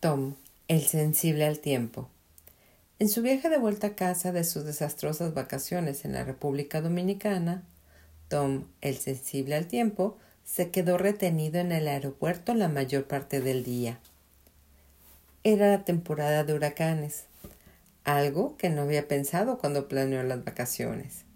Tom, 0.00 0.36
el 0.66 0.80
sensible 0.80 1.44
al 1.44 1.58
tiempo. 1.58 2.08
En 2.98 3.10
su 3.10 3.20
viaje 3.20 3.50
de 3.50 3.58
vuelta 3.58 3.88
a 3.88 3.94
casa 3.96 4.32
de 4.32 4.44
sus 4.44 4.64
desastrosas 4.64 5.34
vacaciones 5.34 6.06
en 6.06 6.14
la 6.14 6.24
República 6.24 6.80
Dominicana, 6.80 7.64
Tom, 8.28 8.64
el 8.80 8.96
sensible 8.96 9.56
al 9.56 9.66
tiempo, 9.66 10.16
se 10.42 10.70
quedó 10.70 10.96
retenido 10.96 11.60
en 11.60 11.70
el 11.70 11.86
aeropuerto 11.86 12.54
la 12.54 12.70
mayor 12.70 13.04
parte 13.04 13.42
del 13.42 13.62
día. 13.62 13.98
Era 15.44 15.68
la 15.68 15.84
temporada 15.84 16.44
de 16.44 16.54
huracanes, 16.54 17.24
algo 18.04 18.56
que 18.56 18.70
no 18.70 18.80
había 18.80 19.06
pensado 19.06 19.58
cuando 19.58 19.86
planeó 19.86 20.22
las 20.22 20.42
vacaciones. 20.42 21.26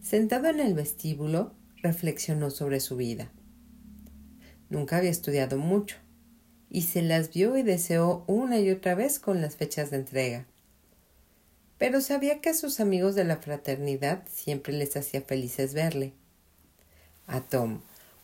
Sentado 0.00 0.46
en 0.50 0.60
el 0.60 0.74
vestíbulo, 0.74 1.52
reflexionó 1.82 2.52
sobre 2.52 2.78
su 2.78 2.94
vida. 2.94 3.28
Nunca 4.70 4.98
había 4.98 5.10
estudiado 5.10 5.58
mucho, 5.58 5.96
y 6.70 6.82
se 6.82 7.02
las 7.02 7.32
vio 7.32 7.56
y 7.56 7.62
deseó 7.62 8.24
una 8.26 8.58
y 8.58 8.70
otra 8.70 8.94
vez 8.94 9.18
con 9.18 9.40
las 9.40 9.56
fechas 9.56 9.90
de 9.90 9.96
entrega. 9.96 10.46
Pero 11.78 12.00
sabía 12.00 12.40
que 12.40 12.50
a 12.50 12.54
sus 12.54 12.80
amigos 12.80 13.14
de 13.14 13.24
la 13.24 13.36
fraternidad 13.36 14.22
siempre 14.30 14.72
les 14.72 14.96
hacía 14.96 15.20
felices 15.20 15.74
verle. 15.74 16.12
A 17.26 17.40
Tom, 17.40 17.80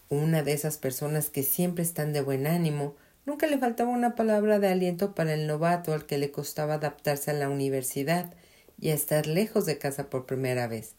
una 0.09 0.43
de 0.43 0.53
esas 0.53 0.79
personas 0.79 1.29
que 1.29 1.43
siempre 1.43 1.83
están 1.83 2.13
de 2.13 2.23
buen 2.23 2.47
ánimo, 2.47 2.95
nunca 3.27 3.47
le 3.47 3.59
faltaba 3.59 3.91
una 3.91 4.15
palabra 4.15 4.59
de 4.59 4.69
aliento 4.69 5.15
para 5.15 5.35
el 5.35 5.47
novato 5.47 5.93
al 5.93 6.07
que 6.07 6.19
le 6.19 6.31
costaba 6.31 6.75
adaptarse 6.75 7.31
a 7.31 7.35
la 7.35 7.49
universidad 7.49 8.33
y 8.81 8.91
a 8.91 8.95
estar 8.95 9.27
lejos 9.27 9.67
de 9.67 9.79
casa 9.79 10.09
por 10.09 10.27
primera 10.27 10.67
vez. 10.67 10.95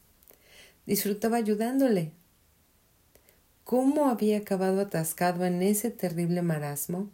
Disfrutaba 0.86 1.38
ayudándole. 1.38 2.12
¿Cómo 3.64 4.10
había 4.10 4.38
acabado 4.38 4.82
atascado 4.82 5.46
en 5.46 5.62
ese 5.62 5.90
terrible 5.90 6.42
marasmo? 6.42 7.10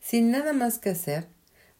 Sin 0.00 0.30
nada 0.30 0.52
más 0.52 0.78
que 0.78 0.90
hacer, 0.90 1.28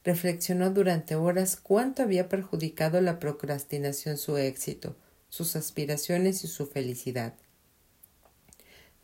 reflexionó 0.05 0.70
durante 0.70 1.15
horas 1.15 1.56
cuánto 1.56 2.03
había 2.03 2.29
perjudicado 2.29 3.01
la 3.01 3.19
procrastinación 3.19 4.19
su 4.19 4.37
éxito, 4.37 4.97
sus 5.29 5.56
aspiraciones 5.56 6.45
y 6.45 6.48
su 6.48 6.67
felicidad. 6.67 7.34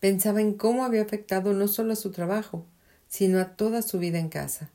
Pensaba 0.00 0.41
en 0.41 0.55
cómo 0.55 0.84
había 0.84 1.03
afectado 1.03 1.53
no 1.53 1.69
solo 1.69 1.94
a 1.94 1.97
su 1.97 2.11
trabajo, 2.11 2.66
sino 3.08 3.41
a 3.41 3.56
toda 3.56 3.83
su 3.83 3.98
vida 3.98 4.19
en 4.19 4.28
casa. 4.28 4.70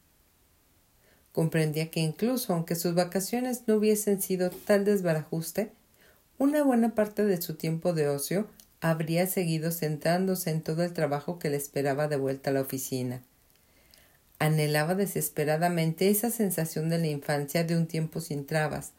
Comprendía 1.32 1.92
que 1.92 2.00
incluso 2.00 2.54
aunque 2.54 2.76
sus 2.76 2.96
vacaciones 2.96 3.64
no 3.68 3.76
hubiesen 3.76 4.22
sido 4.22 4.50
tal 4.50 4.86
desbarajuste, 4.86 5.72
una 6.38 6.64
buena 6.64 6.96
parte 6.96 7.26
de 7.26 7.42
su 7.42 7.56
tiempo 7.56 7.94
de 7.94 8.08
ocio 8.08 8.48
habría 8.82 9.28
seguido 9.28 9.72
centrándose 9.72 10.50
en 10.52 10.62
todo 10.62 10.84
el 10.84 10.94
trabajo 10.94 11.38
que 11.38 11.50
le 11.50 11.58
esperaba 11.58 12.08
de 12.08 12.16
vuelta 12.16 12.50
a 12.50 12.54
la 12.54 12.62
oficina. 12.62 13.22
Anhelaba 14.40 14.96
desesperadamente 14.96 16.10
esa 16.10 16.32
sensación 16.32 16.90
de 16.90 16.98
la 16.98 17.08
infancia 17.08 17.66
de 17.66 17.76
un 17.76 17.88
tiempo 17.88 18.22
sin 18.22 18.46
trabas, 18.46 18.94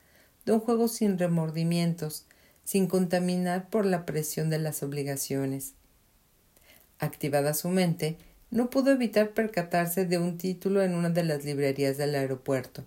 de 0.45 0.53
un 0.53 0.61
juego 0.61 0.87
sin 0.87 1.19
remordimientos, 1.19 2.27
sin 2.65 2.87
contaminar 2.87 3.69
por 3.71 3.87
la 3.87 4.05
presión 4.05 4.51
de 4.51 4.59
las 4.59 4.83
obligaciones. 4.83 5.73
Activada 6.99 7.55
su 7.55 7.71
mente, 7.71 8.19
no 8.51 8.69
pudo 8.69 8.91
evitar 8.91 9.31
percatarse 9.31 10.05
de 10.05 10.19
un 10.19 10.37
título 10.37 10.83
en 10.83 10.95
una 10.95 11.09
de 11.09 11.25
las 11.25 11.45
librerías 11.45 11.97
del 11.97 12.15
aeropuerto, 12.15 12.85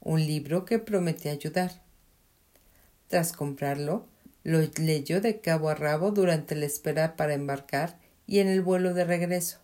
un 0.00 0.20
libro 0.26 0.64
que 0.64 0.80
prometía 0.80 1.30
ayudar. 1.30 1.80
Tras 3.06 3.32
comprarlo, 3.32 4.06
lo 4.42 4.60
leyó 4.80 5.20
de 5.20 5.40
cabo 5.40 5.68
a 5.68 5.74
rabo 5.74 6.10
durante 6.10 6.54
la 6.54 6.66
espera 6.66 7.16
para 7.16 7.34
embarcar 7.34 7.98
y 8.26 8.40
en 8.40 8.48
el 8.48 8.62
vuelo 8.62 8.94
de 8.94 9.04
regreso. 9.04 9.58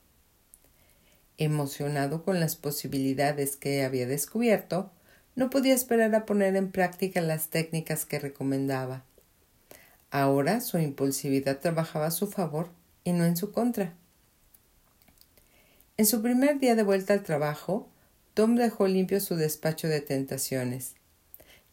Emocionado 1.37 2.23
con 2.23 2.39
las 2.39 2.55
posibilidades 2.55 3.57
que 3.57 3.83
había 3.83 4.07
descubierto, 4.07 4.93
no 5.35 5.51
podía 5.51 5.75
esperar 5.75 6.15
a 6.15 6.27
poner 6.27 6.55
en 6.55 6.71
práctica 6.71 7.21
las 7.21 7.49
técnicas 7.49 8.05
que 8.05 8.21
recomendaba. 8.21 9.03
Ahora 10.13 10.61
su 10.61 10.79
impulsividad 10.79 11.59
trabajaba 11.59 12.07
a 12.07 12.13
su 12.13 12.29
favor 12.29 12.71
y 13.03 13.11
no 13.11 13.25
en 13.25 13.37
su 13.37 13.51
contra. 13.51 13.95
En 15.97 16.07
su 16.07 16.23
primer 16.23 16.61
día 16.61 16.77
de 16.77 16.85
vuelta 16.85 17.15
al 17.15 17.25
trabajo, 17.25 17.89
Tom 18.35 18.55
dejó 18.55 18.87
limpio 18.87 19.19
su 19.19 19.35
despacho 19.35 19.89
de 19.89 20.01
tentaciones. 20.01 20.95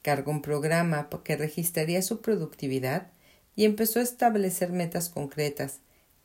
Cargó 0.02 0.31
un 0.31 0.41
programa 0.41 1.07
que 1.24 1.38
registraría 1.38 2.02
su 2.02 2.22
productividad 2.22 3.12
y 3.56 3.66
empezó 3.66 4.00
a 4.00 4.03
establecer 4.03 4.72
metas 4.72 5.09
concretas, 5.09 5.81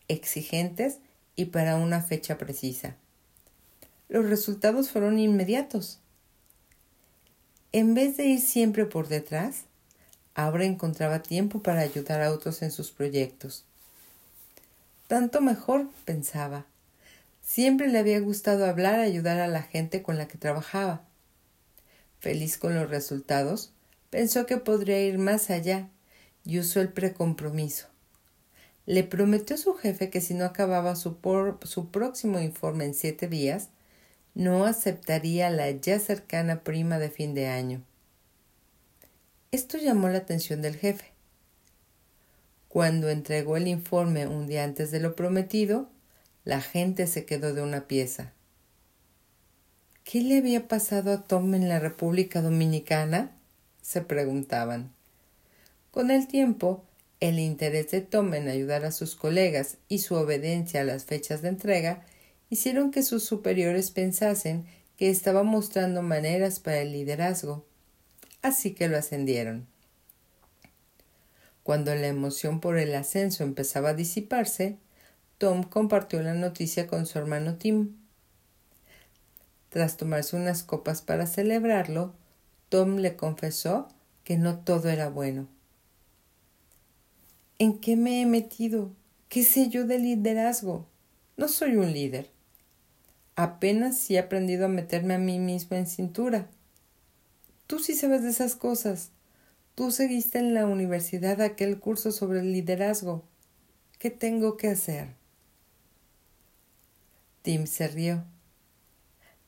exigentes 0.08 1.00
y 1.34 1.46
para 1.46 1.76
una 1.76 2.00
fecha 2.00 2.38
precisa 2.38 2.96
los 4.08 4.28
resultados 4.28 4.90
fueron 4.90 5.18
inmediatos. 5.18 5.98
En 7.72 7.94
vez 7.94 8.16
de 8.16 8.26
ir 8.26 8.40
siempre 8.40 8.86
por 8.86 9.08
detrás, 9.08 9.64
ahora 10.34 10.64
encontraba 10.64 11.22
tiempo 11.22 11.62
para 11.62 11.80
ayudar 11.80 12.22
a 12.22 12.32
otros 12.32 12.62
en 12.62 12.70
sus 12.70 12.90
proyectos. 12.90 13.64
Tanto 15.08 15.40
mejor, 15.40 15.88
pensaba. 16.04 16.66
Siempre 17.42 17.88
le 17.88 17.98
había 17.98 18.20
gustado 18.20 18.66
hablar 18.66 19.00
y 19.00 19.02
ayudar 19.02 19.38
a 19.38 19.48
la 19.48 19.62
gente 19.62 20.02
con 20.02 20.18
la 20.18 20.26
que 20.26 20.38
trabajaba. 20.38 21.02
Feliz 22.18 22.58
con 22.58 22.74
los 22.74 22.90
resultados, 22.90 23.72
pensó 24.10 24.46
que 24.46 24.56
podría 24.56 25.00
ir 25.00 25.18
más 25.18 25.50
allá 25.50 25.88
y 26.44 26.58
usó 26.58 26.80
el 26.80 26.88
precompromiso. 26.88 27.86
Le 28.84 29.04
prometió 29.04 29.56
a 29.56 29.58
su 29.58 29.74
jefe 29.74 30.10
que 30.10 30.20
si 30.20 30.34
no 30.34 30.44
acababa 30.44 30.96
su, 30.96 31.18
su 31.62 31.90
próximo 31.90 32.40
informe 32.40 32.84
en 32.84 32.94
siete 32.94 33.28
días, 33.28 33.68
no 34.36 34.66
aceptaría 34.66 35.48
la 35.48 35.70
ya 35.70 35.98
cercana 35.98 36.62
prima 36.62 36.98
de 36.98 37.08
fin 37.08 37.32
de 37.32 37.46
año. 37.48 37.82
Esto 39.50 39.78
llamó 39.78 40.10
la 40.10 40.18
atención 40.18 40.60
del 40.60 40.76
jefe. 40.76 41.06
Cuando 42.68 43.08
entregó 43.08 43.56
el 43.56 43.66
informe 43.66 44.26
un 44.26 44.46
día 44.46 44.64
antes 44.64 44.90
de 44.90 45.00
lo 45.00 45.16
prometido, 45.16 45.88
la 46.44 46.60
gente 46.60 47.06
se 47.06 47.24
quedó 47.24 47.54
de 47.54 47.62
una 47.62 47.88
pieza. 47.88 48.34
¿Qué 50.04 50.20
le 50.20 50.36
había 50.36 50.68
pasado 50.68 51.14
a 51.14 51.24
Tom 51.24 51.54
en 51.54 51.70
la 51.70 51.80
República 51.80 52.42
Dominicana? 52.42 53.30
se 53.80 54.02
preguntaban. 54.02 54.92
Con 55.90 56.10
el 56.10 56.28
tiempo, 56.28 56.84
el 57.20 57.38
interés 57.38 57.90
de 57.90 58.02
Tom 58.02 58.34
en 58.34 58.48
ayudar 58.48 58.84
a 58.84 58.92
sus 58.92 59.16
colegas 59.16 59.78
y 59.88 60.00
su 60.00 60.14
obediencia 60.14 60.82
a 60.82 60.84
las 60.84 61.06
fechas 61.06 61.40
de 61.40 61.48
entrega 61.48 62.04
hicieron 62.50 62.90
que 62.90 63.02
sus 63.02 63.24
superiores 63.24 63.90
pensasen 63.90 64.66
que 64.96 65.10
estaba 65.10 65.42
mostrando 65.42 66.02
maneras 66.02 66.60
para 66.60 66.80
el 66.80 66.92
liderazgo, 66.92 67.64
así 68.42 68.74
que 68.74 68.88
lo 68.88 68.96
ascendieron. 68.96 69.66
Cuando 71.62 71.94
la 71.94 72.06
emoción 72.06 72.60
por 72.60 72.78
el 72.78 72.94
ascenso 72.94 73.42
empezaba 73.42 73.90
a 73.90 73.94
disiparse, 73.94 74.78
Tom 75.38 75.64
compartió 75.64 76.22
la 76.22 76.32
noticia 76.32 76.86
con 76.86 77.06
su 77.06 77.18
hermano 77.18 77.56
Tim. 77.56 77.96
Tras 79.68 79.96
tomarse 79.96 80.36
unas 80.36 80.62
copas 80.62 81.02
para 81.02 81.26
celebrarlo, 81.26 82.14
Tom 82.68 82.96
le 82.96 83.16
confesó 83.16 83.88
que 84.24 84.38
no 84.38 84.60
todo 84.60 84.88
era 84.88 85.08
bueno. 85.08 85.48
¿En 87.58 87.78
qué 87.78 87.96
me 87.96 88.22
he 88.22 88.26
metido? 88.26 88.92
¿Qué 89.28 89.42
sé 89.42 89.68
yo 89.68 89.86
de 89.86 89.98
liderazgo? 89.98 90.86
No 91.36 91.48
soy 91.48 91.76
un 91.76 91.92
líder. 91.92 92.35
Apenas 93.36 93.98
si 93.98 94.16
he 94.16 94.18
aprendido 94.18 94.64
a 94.64 94.68
meterme 94.68 95.14
a 95.14 95.18
mí 95.18 95.38
mismo 95.38 95.76
en 95.76 95.86
cintura. 95.86 96.48
Tú 97.66 97.78
sí 97.78 97.94
sabes 97.94 98.22
de 98.22 98.30
esas 98.30 98.56
cosas. 98.56 99.10
Tú 99.74 99.90
seguiste 99.90 100.38
en 100.38 100.54
la 100.54 100.64
universidad 100.64 101.42
aquel 101.42 101.78
curso 101.78 102.12
sobre 102.12 102.40
el 102.40 102.52
liderazgo. 102.52 103.24
¿Qué 103.98 104.08
tengo 104.10 104.56
que 104.56 104.68
hacer? 104.68 105.08
Tim 107.42 107.66
se 107.66 107.88
rió. 107.88 108.24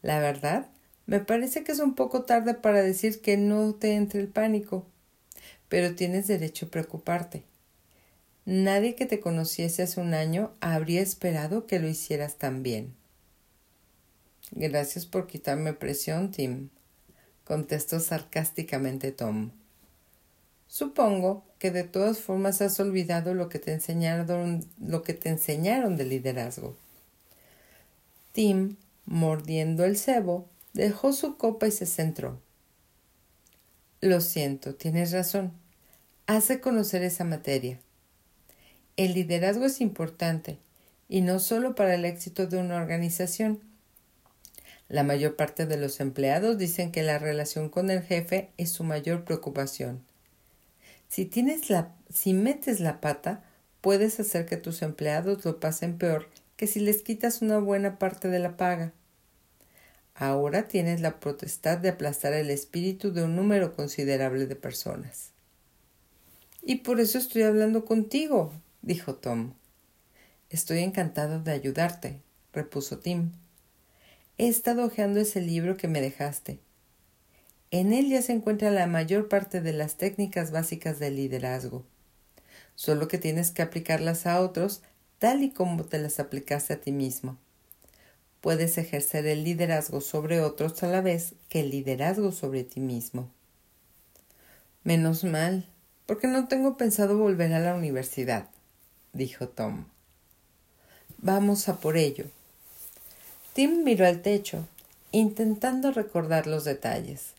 La 0.02 0.20
verdad, 0.20 0.69
me 1.06 1.20
parece 1.20 1.64
que 1.64 1.73
es 1.73 1.81
un 1.81 1.94
poco 1.94 2.25
tarde 2.25 2.52
para 2.52 2.82
decir 2.82 3.23
que 3.23 3.38
no 3.38 3.75
te 3.75 3.94
entre 3.94 4.20
el 4.20 4.29
pánico, 4.29 4.87
pero 5.70 5.94
tienes 5.94 6.26
derecho 6.26 6.67
a 6.67 6.70
preocuparte. 6.70 7.44
Nadie 8.44 8.94
que 8.94 9.06
te 9.06 9.19
conociese 9.19 9.82
hace 9.82 9.99
un 9.99 10.12
año 10.12 10.52
habría 10.61 11.00
esperado 11.00 11.67
que 11.67 11.79
lo 11.79 11.88
hicieras 11.88 12.37
tan 12.37 12.62
bien. 12.62 12.97
Gracias 14.50 15.06
por 15.06 15.26
quitarme 15.26 15.72
presión, 15.74 16.30
Tim, 16.30 16.70
contestó 17.44 18.00
sarcásticamente 18.00 19.12
Tom. 19.12 19.50
Supongo 20.68 21.44
que 21.58 21.70
de 21.70 21.84
todas 21.84 22.18
formas 22.18 22.60
has 22.60 22.78
olvidado 22.78 23.34
lo 23.34 23.48
que 23.48 23.58
te 23.58 23.72
enseñaron, 23.72 24.64
lo 24.80 25.02
que 25.02 25.14
te 25.14 25.28
enseñaron 25.28 25.96
de 25.96 26.04
liderazgo. 26.04 26.76
Tim, 28.32 28.76
mordiendo 29.06 29.84
el 29.84 29.96
cebo, 29.96 30.46
dejó 30.74 31.12
su 31.12 31.36
copa 31.36 31.66
y 31.66 31.72
se 31.72 31.86
centró. 31.86 32.40
Lo 34.00 34.20
siento, 34.20 34.74
tienes 34.74 35.10
razón. 35.12 35.52
Hace 36.26 36.60
conocer 36.60 37.02
esa 37.02 37.24
materia. 37.24 37.80
El 38.96 39.14
liderazgo 39.14 39.64
es 39.64 39.80
importante, 39.80 40.58
y 41.08 41.22
no 41.22 41.40
solo 41.40 41.74
para 41.74 41.94
el 41.94 42.04
éxito 42.04 42.46
de 42.46 42.58
una 42.58 42.76
organización, 42.76 43.60
La 44.88 45.02
mayor 45.02 45.37
parte 45.37 45.67
de 45.67 45.76
los 45.76 46.00
empleados 46.00 46.58
dicen 46.58 46.93
que 46.93 47.02
la 47.02 47.19
relación 47.19 47.69
con 47.69 47.90
el 47.90 48.02
jefe 48.02 48.50
es 48.56 48.70
su 48.70 48.85
mayor 48.85 49.25
preocupación. 49.25 50.02
Si, 51.08 51.25
tienes 51.25 51.70
la, 51.70 51.94
si 52.08 52.32
metes 52.32 52.81
la 52.81 53.00
pata, 53.00 53.44
puedes 53.81 54.19
hacer 54.19 54.46
que 54.46 54.56
tus 54.56 54.82
empleados 54.82 55.44
lo 55.44 55.61
pasen 55.61 55.99
peor 55.99 56.29
que 56.58 56.67
si 56.67 56.81
les 56.81 57.02
quitas 57.02 57.40
una 57.40 57.58
buena 57.61 58.00
parte 58.00 58.26
de 58.29 58.40
la 58.40 58.56
paga. 58.56 58.93
Ahora 60.17 60.67
tienes 60.67 61.00
la 61.00 61.20
potestad 61.20 61.79
de 61.79 61.91
aplastar 61.91 62.32
el 62.32 62.50
espíritu 62.50 63.12
de 63.12 63.23
un 63.23 63.37
número 63.37 63.76
considerable 63.76 64.46
de 64.46 64.56
personas. 64.56 65.31
Y 66.61 66.79
por 66.79 66.99
eso 66.99 67.17
estoy 67.17 67.43
hablando 67.43 67.84
contigo, 67.84 68.52
dijo 68.82 69.14
Tom. 69.14 69.52
Estoy 70.50 70.81
encantado 70.81 71.41
de 71.41 71.52
ayudarte, 71.52 72.20
repuso 72.52 72.99
Tim. 72.99 73.31
He 74.38 74.49
estado 74.49 74.85
hojeando 74.85 75.20
ese 75.20 75.40
libro 75.40 75.76
que 75.76 75.88
me 75.88 76.00
dejaste. 76.00 76.58
En 77.70 77.93
él 77.93 78.08
ya 78.08 78.23
se 78.23 78.32
encuentra 78.32 78.70
la 78.70 78.87
mayor 78.87 79.29
parte 79.29 79.61
de 79.61 79.73
las 79.75 79.96
técnicas 79.96 80.50
básicas 80.50 80.99
del 80.99 81.17
liderazgo. 81.17 81.85
Solo 82.75 83.08
que 83.08 83.19
tienes 83.19 83.50
que 83.50 83.62
aplicarlas 83.62 84.26
a 84.26 84.40
otros 84.40 84.81
tal 85.19 85.43
y 85.43 85.50
como 85.50 85.85
te 85.85 85.99
las 85.99 86.19
aplicaste 86.20 86.73
a 86.73 86.81
ti 86.81 86.93
mismo 86.93 87.37
puedes 88.40 88.79
ejercer 88.79 89.26
el 89.26 89.44
liderazgo 89.44 90.00
sobre 90.00 90.41
otros 90.41 90.82
a 90.82 90.87
la 90.87 91.00
vez 91.00 91.34
que 91.49 91.61
el 91.61 91.70
liderazgo 91.70 92.32
sobre 92.32 92.64
ti 92.64 92.81
mismo. 92.81 93.31
Menos 94.84 95.25
mal, 95.25 95.67
porque 96.06 96.29
no 96.29 96.49
tengo 96.49 96.76
pensado 96.76 97.19
volver 97.19 97.52
a 97.52 97.61
la 97.61 97.75
universidad, 97.75 98.49
dijo 99.12 99.49
Tom. 99.49 99.87
Vamos 101.19 101.69
a 101.69 101.81
por 101.81 101.96
ello. 101.96 102.26
Tim 103.52 103.84
miró 103.84 104.06
al 104.06 104.22
techo, 104.22 104.66
intentando 105.10 105.90
recordar 105.90 106.46
los 106.46 106.64
detalles. 106.64 107.34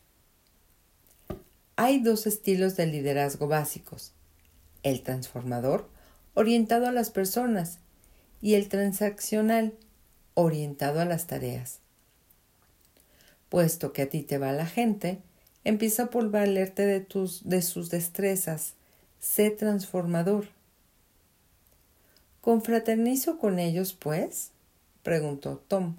Hay 1.76 2.00
dos 2.00 2.28
estilos 2.28 2.76
de 2.76 2.88
liderazgo 2.88 3.48
básicos, 3.48 4.12
el 4.84 5.02
transformador, 5.02 5.88
orientado 6.34 6.88
a 6.88 6.92
las 6.92 7.10
personas, 7.10 7.80
y 8.42 8.56
el 8.56 8.70
transaccional, 8.70 9.74
orientado 10.34 11.00
a 11.02 11.06
las 11.06 11.28
tareas. 11.28 11.80
Puesto 13.50 13.94
que 13.94 14.04
a 14.04 14.10
ti 14.10 14.22
te 14.22 14.38
va 14.38 14.52
la 14.52 14.66
gente, 14.66 15.20
empieza 15.64 16.10
por 16.10 16.30
valerte 16.30 16.86
de, 16.86 17.00
tus, 17.02 17.48
de 17.48 17.62
sus 17.62 17.90
destrezas. 17.90 18.74
Sé 19.20 19.50
transformador. 19.50 20.48
¿Confraternizo 22.42 23.38
con 23.38 23.60
ellos, 23.60 23.94
pues? 23.94 24.52
Preguntó 25.04 25.64
Tom. 25.68 25.96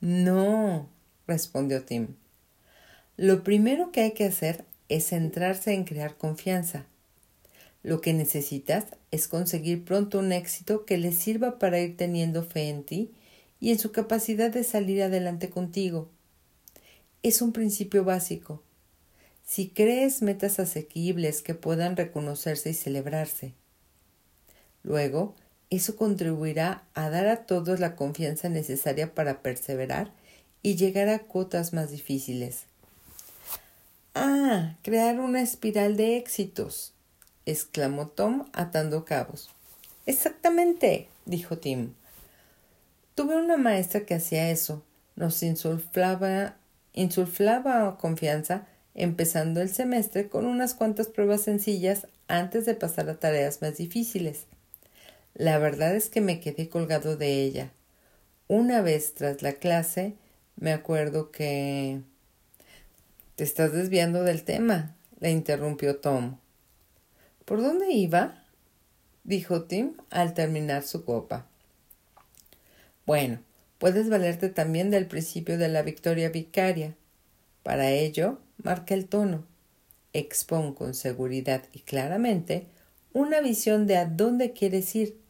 No, 0.00 0.88
respondió 1.26 1.84
Tim. 1.84 2.14
Lo 3.16 3.44
primero 3.44 3.92
que 3.92 4.00
hay 4.00 4.12
que 4.12 4.24
hacer 4.24 4.64
es 4.88 5.08
centrarse 5.08 5.74
en 5.74 5.84
crear 5.84 6.16
confianza. 6.16 6.86
Lo 7.82 8.00
que 8.00 8.12
necesitas 8.12 8.86
es 9.10 9.28
conseguir 9.28 9.84
pronto 9.84 10.18
un 10.18 10.32
éxito 10.32 10.84
que 10.84 10.98
les 10.98 11.16
sirva 11.16 11.58
para 11.58 11.80
ir 11.80 11.96
teniendo 11.96 12.42
fe 12.42 12.68
en 12.68 12.84
ti 12.84 13.10
y 13.60 13.70
en 13.72 13.78
su 13.78 13.92
capacidad 13.92 14.50
de 14.50 14.64
salir 14.64 15.02
adelante 15.02 15.50
contigo. 15.50 16.08
Es 17.22 17.42
un 17.42 17.52
principio 17.52 18.04
básico. 18.04 18.62
Si 19.44 19.68
crees 19.68 20.22
metas 20.22 20.58
asequibles 20.58 21.42
que 21.42 21.54
puedan 21.54 21.96
reconocerse 21.96 22.70
y 22.70 22.74
celebrarse. 22.74 23.52
Luego, 24.82 25.34
eso 25.70 25.96
contribuirá 25.96 26.82
a 26.94 27.08
dar 27.10 27.28
a 27.28 27.46
todos 27.46 27.80
la 27.80 27.96
confianza 27.96 28.48
necesaria 28.48 29.14
para 29.14 29.40
perseverar 29.40 30.10
y 30.62 30.76
llegar 30.76 31.08
a 31.08 31.20
cuotas 31.20 31.72
más 31.72 31.90
difíciles. 31.90 32.64
Ah, 34.14 34.74
crear 34.82 35.20
una 35.20 35.40
espiral 35.40 35.96
de 35.96 36.16
éxitos, 36.16 36.92
exclamó 37.46 38.08
Tom 38.08 38.46
atando 38.52 39.04
cabos. 39.04 39.50
Exactamente, 40.06 41.08
dijo 41.24 41.58
Tim. 41.58 41.94
Tuve 43.14 43.36
una 43.36 43.56
maestra 43.56 44.00
que 44.04 44.14
hacía 44.14 44.50
eso. 44.50 44.82
Nos 45.14 45.42
insulflaba, 45.42 46.56
confianza 47.98 48.66
empezando 48.94 49.60
el 49.60 49.68
semestre 49.68 50.28
con 50.28 50.46
unas 50.46 50.74
cuantas 50.74 51.06
pruebas 51.06 51.42
sencillas 51.42 52.08
antes 52.26 52.66
de 52.66 52.74
pasar 52.74 53.08
a 53.08 53.18
tareas 53.18 53.62
más 53.62 53.76
difíciles. 53.76 54.46
La 55.34 55.58
verdad 55.58 55.94
es 55.94 56.10
que 56.10 56.20
me 56.20 56.40
quedé 56.40 56.68
colgado 56.68 57.16
de 57.16 57.42
ella. 57.42 57.72
Una 58.48 58.82
vez 58.82 59.14
tras 59.14 59.42
la 59.42 59.52
clase, 59.52 60.14
me 60.56 60.72
acuerdo 60.72 61.30
que... 61.30 62.00
Te 63.36 63.44
estás 63.44 63.72
desviando 63.72 64.22
del 64.22 64.42
tema, 64.42 64.96
le 65.20 65.30
interrumpió 65.30 65.96
Tom. 65.96 66.36
¿Por 67.44 67.62
dónde 67.62 67.90
iba? 67.92 68.44
dijo 69.24 69.62
Tim 69.62 69.94
al 70.10 70.34
terminar 70.34 70.82
su 70.82 71.04
copa. 71.04 71.46
Bueno, 73.06 73.40
puedes 73.78 74.08
valerte 74.08 74.50
también 74.50 74.90
del 74.90 75.06
principio 75.06 75.56
de 75.56 75.68
la 75.68 75.82
victoria 75.82 76.28
vicaria. 76.28 76.94
Para 77.62 77.90
ello, 77.90 78.38
marca 78.62 78.94
el 78.94 79.06
tono. 79.06 79.44
Expón 80.12 80.74
con 80.74 80.94
seguridad 80.94 81.62
y 81.72 81.80
claramente 81.80 82.66
una 83.12 83.40
visión 83.40 83.86
de 83.86 83.96
a 83.96 84.06
dónde 84.06 84.52
quieres 84.52 84.94
ir. 84.94 85.20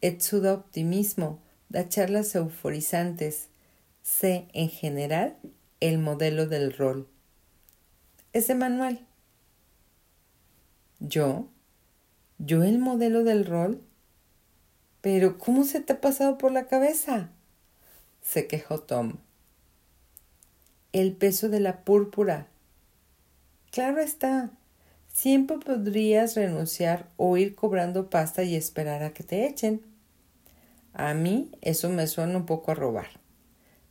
Exuda 0.00 0.54
optimismo, 0.54 1.40
da 1.68 1.88
charlas 1.88 2.34
euforizantes. 2.34 3.48
Sé, 4.02 4.48
en 4.52 4.68
general, 4.68 5.36
el 5.80 5.98
modelo 5.98 6.46
del 6.46 6.72
rol. 6.72 7.08
Ese 8.32 8.54
manual. 8.54 9.06
¿Yo? 11.00 11.48
¿Yo 12.38 12.62
el 12.62 12.78
modelo 12.78 13.24
del 13.24 13.44
rol? 13.44 13.82
Pero 15.00 15.38
¿cómo 15.38 15.64
se 15.64 15.80
te 15.80 15.94
ha 15.94 16.00
pasado 16.00 16.38
por 16.38 16.52
la 16.52 16.66
cabeza? 16.66 17.30
se 18.22 18.46
quejó 18.46 18.80
Tom. 18.80 19.18
El 20.92 21.16
peso 21.16 21.48
de 21.48 21.60
la 21.60 21.84
púrpura. 21.84 22.46
Claro 23.70 24.00
está. 24.00 24.50
Siempre 25.12 25.58
podrías 25.58 26.34
renunciar 26.34 27.08
o 27.16 27.36
ir 27.36 27.54
cobrando 27.54 28.08
pasta 28.08 28.42
y 28.42 28.56
esperar 28.56 29.02
a 29.02 29.12
que 29.12 29.22
te 29.22 29.46
echen. 29.46 29.82
A 30.94 31.14
mí 31.14 31.50
eso 31.60 31.88
me 31.90 32.06
suena 32.06 32.38
un 32.38 32.46
poco 32.46 32.70
a 32.70 32.74
robar. 32.74 33.08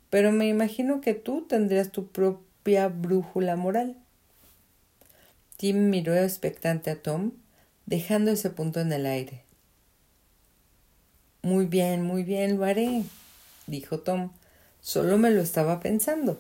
Pero 0.10 0.32
me 0.32 0.48
imagino 0.48 1.00
que 1.00 1.14
tú 1.14 1.46
tendrías 1.48 1.92
tu 1.92 2.08
propia 2.08 2.88
brújula 2.88 3.56
moral. 3.56 3.98
Tim 5.58 5.90
miró 5.90 6.16
expectante 6.16 6.90
a 6.90 7.02
Tom, 7.02 7.32
dejando 7.86 8.32
ese 8.32 8.50
punto 8.50 8.80
en 8.80 8.92
el 8.92 9.06
aire. 9.06 9.44
Muy 11.44 11.66
bien, 11.66 12.04
muy 12.04 12.24
bien, 12.24 12.58
lo 12.58 12.66
haré, 12.66 13.04
dijo 13.68 14.00
Tom. 14.00 14.32
Solo 14.82 15.18
me 15.18 15.30
lo 15.30 15.42
estaba 15.42 15.80
pensando. 15.80 16.40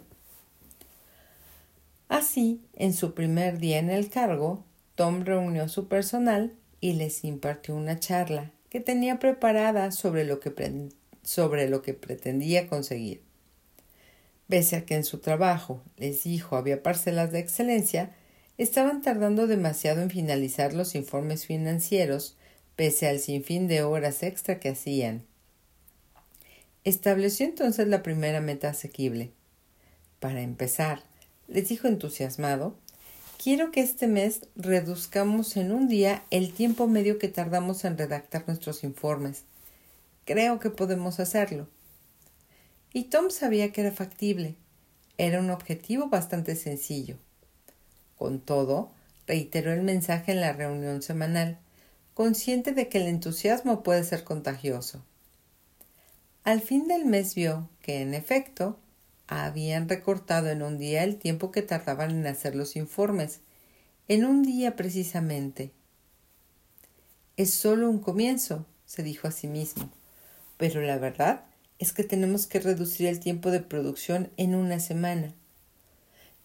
Así, 2.09 2.61
en 2.73 2.93
su 2.93 3.13
primer 3.13 3.59
día 3.59 3.79
en 3.79 3.89
el 3.89 4.09
cargo, 4.09 4.65
Tom 5.01 5.25
reunió 5.25 5.67
su 5.67 5.87
personal 5.87 6.53
y 6.79 6.93
les 6.93 7.23
impartió 7.23 7.75
una 7.75 7.99
charla 7.99 8.51
que 8.69 8.79
tenía 8.79 9.17
preparada 9.17 9.91
sobre 9.91 10.25
lo 10.25 10.39
que, 10.39 10.53
sobre 11.23 11.67
lo 11.69 11.81
que 11.81 11.95
pretendía 11.95 12.67
conseguir. 12.67 13.23
Pese 14.47 14.75
a 14.75 14.85
que 14.85 14.93
en 14.93 15.03
su 15.03 15.17
trabajo, 15.17 15.81
les 15.97 16.25
dijo, 16.25 16.55
había 16.55 16.83
parcelas 16.83 17.31
de 17.31 17.39
excelencia, 17.39 18.15
estaban 18.59 19.01
tardando 19.01 19.47
demasiado 19.47 20.03
en 20.03 20.11
finalizar 20.11 20.75
los 20.75 20.93
informes 20.93 21.47
financieros 21.47 22.37
pese 22.75 23.07
al 23.07 23.17
sinfín 23.17 23.67
de 23.67 23.81
horas 23.81 24.21
extra 24.21 24.59
que 24.59 24.69
hacían. 24.69 25.23
Estableció 26.83 27.47
entonces 27.47 27.87
la 27.87 28.03
primera 28.03 28.39
meta 28.39 28.69
asequible. 28.69 29.31
Para 30.19 30.41
empezar, 30.41 31.01
les 31.47 31.69
dijo 31.69 31.87
entusiasmado, 31.87 32.75
quiero 33.41 33.71
que 33.71 33.81
este 33.81 34.07
mes 34.07 34.41
reduzcamos 34.55 35.57
en 35.57 35.71
un 35.71 35.87
día 35.87 36.23
el 36.29 36.53
tiempo 36.53 36.85
medio 36.85 37.17
que 37.17 37.27
tardamos 37.27 37.83
en 37.85 37.97
redactar 37.97 38.43
nuestros 38.45 38.83
informes. 38.83 39.45
Creo 40.25 40.59
que 40.59 40.69
podemos 40.69 41.19
hacerlo. 41.19 41.67
Y 42.93 43.05
Tom 43.05 43.31
sabía 43.31 43.71
que 43.71 43.81
era 43.81 43.91
factible. 43.91 44.55
Era 45.17 45.39
un 45.39 45.49
objetivo 45.49 46.07
bastante 46.07 46.55
sencillo. 46.55 47.17
Con 48.15 48.41
todo, 48.41 48.91
reiteró 49.25 49.73
el 49.73 49.81
mensaje 49.81 50.33
en 50.33 50.41
la 50.41 50.53
reunión 50.53 51.01
semanal 51.01 51.57
consciente 52.13 52.73
de 52.73 52.89
que 52.89 52.99
el 52.99 53.07
entusiasmo 53.07 53.81
puede 53.81 54.03
ser 54.03 54.23
contagioso. 54.23 55.03
Al 56.43 56.61
fin 56.61 56.87
del 56.87 57.05
mes 57.05 57.33
vio 57.33 57.69
que, 57.81 58.01
en 58.01 58.13
efecto, 58.13 58.77
habían 59.31 59.87
recortado 59.87 60.49
en 60.49 60.61
un 60.61 60.77
día 60.77 61.05
el 61.05 61.15
tiempo 61.15 61.51
que 61.51 61.61
tardaban 61.61 62.11
en 62.11 62.27
hacer 62.27 62.53
los 62.53 62.75
informes, 62.75 63.39
en 64.09 64.25
un 64.25 64.43
día 64.43 64.75
precisamente. 64.75 65.71
Es 67.37 67.53
solo 67.53 67.89
un 67.89 67.99
comienzo, 67.99 68.65
se 68.85 69.03
dijo 69.03 69.29
a 69.29 69.31
sí 69.31 69.47
mismo, 69.47 69.89
pero 70.57 70.81
la 70.81 70.97
verdad 70.97 71.45
es 71.79 71.93
que 71.93 72.03
tenemos 72.03 72.45
que 72.45 72.59
reducir 72.59 73.07
el 73.07 73.21
tiempo 73.21 73.51
de 73.51 73.61
producción 73.61 74.29
en 74.35 74.53
una 74.53 74.81
semana. 74.81 75.33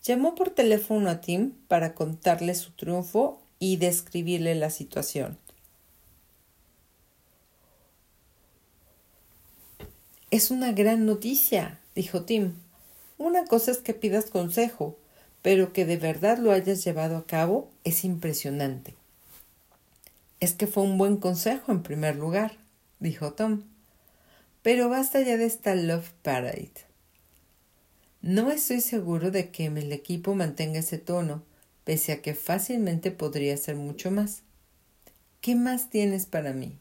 Llamó 0.05 0.37
por 0.37 0.51
teléfono 0.51 1.11
a 1.11 1.21
Tim 1.21 1.55
para 1.67 1.93
contarle 1.93 2.55
su 2.55 2.71
triunfo 2.71 3.43
y 3.59 3.79
describirle 3.79 4.55
la 4.55 4.71
situación. 4.71 5.39
Es 10.31 10.53
una 10.53 10.71
gran 10.71 11.05
noticia, 11.05 11.81
dijo 11.97 12.23
Tim. 12.23 12.55
Una 13.19 13.45
cosa 13.47 13.71
es 13.71 13.79
que 13.79 13.95
pidas 13.95 14.27
consejo, 14.27 14.99
pero 15.43 15.73
que 15.73 15.85
de 15.85 15.97
verdad 15.97 16.39
lo 16.39 16.53
hayas 16.53 16.85
llevado 16.85 17.17
a 17.17 17.27
cabo 17.27 17.71
es 17.85 18.05
impresionante. 18.05 18.95
Es 20.41 20.53
que 20.53 20.67
fue 20.67 20.83
un 20.83 20.99
buen 20.99 21.17
consejo 21.17 21.73
en 21.73 21.83
primer 21.83 22.17
lugar, 22.17 22.59
dijo 23.01 23.33
Tom. 23.33 23.63
Pero 24.63 24.89
basta 24.89 25.21
ya 25.23 25.37
de 25.37 25.47
esta 25.47 25.75
Love 25.75 26.11
Parade. 26.23 26.73
No 28.21 28.51
estoy 28.51 28.81
seguro 28.81 29.31
de 29.31 29.51
que 29.51 29.67
el 29.67 29.93
equipo 29.93 30.35
mantenga 30.35 30.81
ese 30.81 30.99
tono, 30.99 31.43
pese 31.85 32.13
a 32.13 32.23
que 32.23 32.35
fácilmente 32.35 33.13
podría 33.13 33.57
ser 33.57 33.77
mucho 33.77 34.11
más. 34.11 34.43
¿Qué 35.41 35.55
más 35.55 35.91
tienes 35.91 36.27
para 36.27 36.53
mí? 36.53 36.77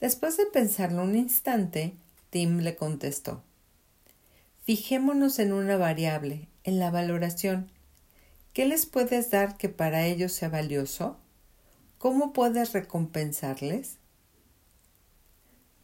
Después 0.00 0.36
de 0.38 0.46
pensarlo 0.46 1.02
un 1.02 1.14
instante, 1.14 1.92
Tim 2.30 2.60
le 2.60 2.74
contestó. 2.74 3.42
Fijémonos 4.66 5.38
en 5.38 5.52
una 5.52 5.76
variable, 5.76 6.48
en 6.64 6.80
la 6.80 6.90
valoración. 6.90 7.70
¿Qué 8.52 8.66
les 8.66 8.84
puedes 8.84 9.30
dar 9.30 9.56
que 9.56 9.68
para 9.68 10.06
ellos 10.06 10.32
sea 10.32 10.48
valioso? 10.48 11.16
¿Cómo 11.98 12.32
puedes 12.32 12.72
recompensarles? 12.72 13.98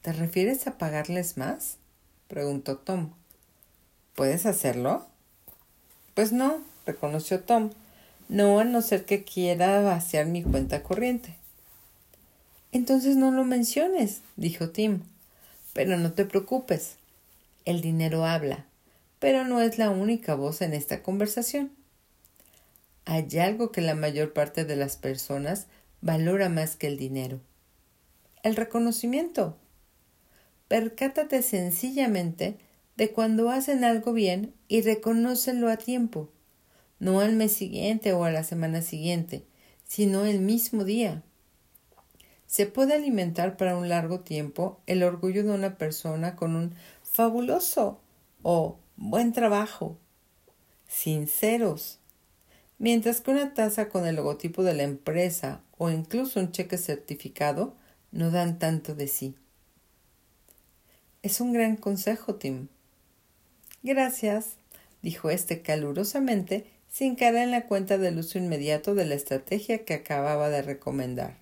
¿Te 0.00 0.12
refieres 0.12 0.66
a 0.66 0.78
pagarles 0.78 1.36
más? 1.36 1.76
preguntó 2.26 2.76
Tom. 2.76 3.12
¿Puedes 4.16 4.46
hacerlo? 4.46 5.06
Pues 6.14 6.32
no, 6.32 6.58
reconoció 6.84 7.38
Tom. 7.38 7.70
No 8.28 8.58
a 8.58 8.64
no 8.64 8.82
ser 8.82 9.04
que 9.04 9.22
quiera 9.22 9.80
vaciar 9.80 10.26
mi 10.26 10.42
cuenta 10.42 10.82
corriente. 10.82 11.36
Entonces 12.72 13.14
no 13.14 13.30
lo 13.30 13.44
menciones, 13.44 14.22
dijo 14.34 14.70
Tim. 14.70 15.02
Pero 15.72 15.96
no 15.98 16.14
te 16.14 16.24
preocupes. 16.24 16.96
El 17.64 17.80
dinero 17.80 18.24
habla, 18.24 18.66
pero 19.22 19.44
no 19.44 19.60
es 19.60 19.78
la 19.78 19.90
única 19.90 20.34
voz 20.34 20.62
en 20.62 20.74
esta 20.74 21.04
conversación. 21.04 21.70
Hay 23.04 23.38
algo 23.38 23.70
que 23.70 23.80
la 23.80 23.94
mayor 23.94 24.32
parte 24.32 24.64
de 24.64 24.74
las 24.74 24.96
personas 24.96 25.68
valora 26.00 26.48
más 26.48 26.74
que 26.74 26.88
el 26.88 26.96
dinero. 26.96 27.38
El 28.42 28.56
reconocimiento. 28.56 29.56
Percátate 30.66 31.42
sencillamente 31.42 32.58
de 32.96 33.12
cuando 33.12 33.48
hacen 33.48 33.84
algo 33.84 34.12
bien 34.12 34.54
y 34.66 34.82
reconócelo 34.82 35.70
a 35.70 35.76
tiempo, 35.76 36.28
no 36.98 37.20
al 37.20 37.36
mes 37.36 37.52
siguiente 37.52 38.12
o 38.14 38.24
a 38.24 38.32
la 38.32 38.42
semana 38.42 38.82
siguiente, 38.82 39.44
sino 39.86 40.24
el 40.24 40.40
mismo 40.40 40.82
día 40.82 41.22
se 42.48 42.66
puede 42.66 42.94
alimentar 42.94 43.56
para 43.56 43.76
un 43.76 43.88
largo 43.88 44.18
tiempo 44.18 44.80
el 44.88 45.04
orgullo 45.04 45.44
de 45.44 45.52
una 45.52 45.78
persona 45.78 46.34
con 46.34 46.56
un 46.56 46.74
fabuloso 47.04 48.00
o 48.42 48.80
buen 48.96 49.32
trabajo, 49.32 49.99
sinceros, 50.87 51.99
mientras 52.78 53.20
que 53.20 53.30
una 53.30 53.54
taza 53.54 53.88
con 53.88 54.06
el 54.06 54.16
logotipo 54.16 54.62
de 54.62 54.75
la 54.75 54.82
empresa 54.82 55.62
o 55.78 55.90
incluso 55.90 56.40
un 56.40 56.52
cheque 56.52 56.78
certificado 56.78 57.75
no 58.11 58.30
dan 58.30 58.58
tanto 58.58 58.94
de 58.94 59.08
sí. 59.08 59.34
Es 61.22 61.40
un 61.40 61.52
gran 61.52 61.76
consejo, 61.76 62.34
Tim. 62.34 62.68
Gracias, 63.82 64.56
dijo 65.02 65.30
éste 65.30 65.62
calurosamente, 65.62 66.66
sin 66.88 67.14
caer 67.16 67.37
en 67.37 67.50
la 67.50 67.66
cuenta 67.66 67.96
del 67.96 68.18
uso 68.18 68.38
inmediato 68.38 68.94
de 68.94 69.06
la 69.06 69.14
estrategia 69.14 69.84
que 69.84 69.94
acababa 69.94 70.50
de 70.50 70.62
recomendar. 70.62 71.38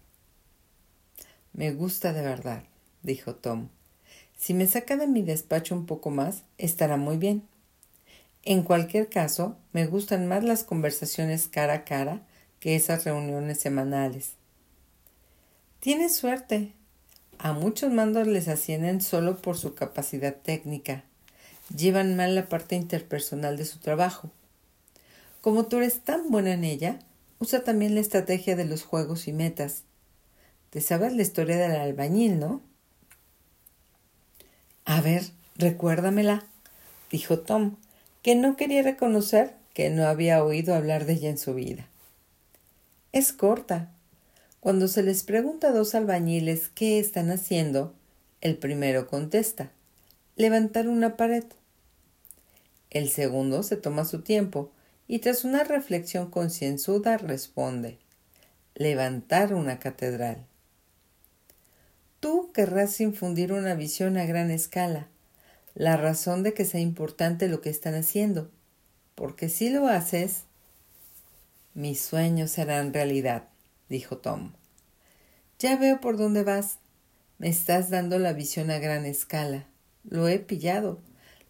Me 1.52 1.72
gusta 1.72 2.12
de 2.12 2.22
verdad, 2.22 2.62
dijo 3.02 3.34
Tom. 3.34 3.68
Si 4.40 4.54
me 4.54 4.66
saca 4.66 4.96
de 4.96 5.06
mi 5.06 5.20
despacho 5.20 5.74
un 5.74 5.84
poco 5.84 6.08
más, 6.08 6.44
estará 6.56 6.96
muy 6.96 7.18
bien. 7.18 7.42
En 8.42 8.62
cualquier 8.62 9.10
caso, 9.10 9.58
me 9.74 9.86
gustan 9.86 10.26
más 10.28 10.42
las 10.42 10.64
conversaciones 10.64 11.46
cara 11.46 11.74
a 11.74 11.84
cara 11.84 12.22
que 12.58 12.74
esas 12.74 13.04
reuniones 13.04 13.60
semanales. 13.60 14.32
Tienes 15.80 16.16
suerte. 16.16 16.72
A 17.36 17.52
muchos 17.52 17.92
mandos 17.92 18.26
les 18.26 18.48
ascienden 18.48 19.02
solo 19.02 19.36
por 19.36 19.58
su 19.58 19.74
capacidad 19.74 20.34
técnica. 20.34 21.04
Llevan 21.76 22.16
mal 22.16 22.34
la 22.34 22.48
parte 22.48 22.76
interpersonal 22.76 23.58
de 23.58 23.66
su 23.66 23.78
trabajo. 23.78 24.30
Como 25.42 25.66
tú 25.66 25.76
eres 25.76 26.00
tan 26.00 26.30
buena 26.30 26.54
en 26.54 26.64
ella, 26.64 26.98
usa 27.40 27.62
también 27.62 27.94
la 27.94 28.00
estrategia 28.00 28.56
de 28.56 28.64
los 28.64 28.84
juegos 28.84 29.28
y 29.28 29.34
metas. 29.34 29.82
Te 30.70 30.80
sabes 30.80 31.12
la 31.12 31.20
historia 31.20 31.58
del 31.58 31.72
albañil, 31.72 32.40
¿no? 32.40 32.69
A 34.90 35.00
ver, 35.00 35.22
recuérdamela, 35.54 36.42
dijo 37.12 37.38
Tom, 37.38 37.76
que 38.24 38.34
no 38.34 38.56
quería 38.56 38.82
reconocer 38.82 39.54
que 39.72 39.88
no 39.88 40.04
había 40.08 40.42
oído 40.42 40.74
hablar 40.74 41.06
de 41.06 41.12
ella 41.12 41.30
en 41.30 41.38
su 41.38 41.54
vida. 41.54 41.86
Es 43.12 43.32
corta. 43.32 43.92
Cuando 44.58 44.88
se 44.88 45.04
les 45.04 45.22
pregunta 45.22 45.68
a 45.68 45.72
dos 45.72 45.94
albañiles 45.94 46.70
qué 46.70 46.98
están 46.98 47.30
haciendo, 47.30 47.94
el 48.40 48.56
primero 48.56 49.06
contesta 49.06 49.70
levantar 50.34 50.88
una 50.88 51.16
pared. 51.16 51.44
El 52.90 53.10
segundo 53.10 53.62
se 53.62 53.76
toma 53.76 54.04
su 54.04 54.22
tiempo 54.22 54.72
y 55.06 55.20
tras 55.20 55.44
una 55.44 55.62
reflexión 55.62 56.32
concienzuda 56.32 57.16
responde 57.16 58.00
levantar 58.74 59.54
una 59.54 59.78
catedral. 59.78 60.49
Tú 62.20 62.52
querrás 62.52 63.00
infundir 63.00 63.50
una 63.52 63.74
visión 63.74 64.18
a 64.18 64.26
gran 64.26 64.50
escala, 64.50 65.08
la 65.74 65.96
razón 65.96 66.42
de 66.42 66.52
que 66.52 66.66
sea 66.66 66.80
importante 66.80 67.48
lo 67.48 67.62
que 67.62 67.70
están 67.70 67.94
haciendo, 67.94 68.50
porque 69.14 69.48
si 69.48 69.70
lo 69.70 69.86
haces, 69.86 70.44
mis 71.72 71.98
sueños 72.00 72.50
serán 72.50 72.92
realidad, 72.92 73.48
dijo 73.88 74.18
Tom. 74.18 74.52
Ya 75.58 75.76
veo 75.76 76.00
por 76.00 76.18
dónde 76.18 76.42
vas. 76.42 76.78
Me 77.38 77.48
estás 77.48 77.88
dando 77.88 78.18
la 78.18 78.34
visión 78.34 78.70
a 78.70 78.78
gran 78.78 79.06
escala. 79.06 79.66
Lo 80.04 80.28
he 80.28 80.38
pillado. 80.38 80.98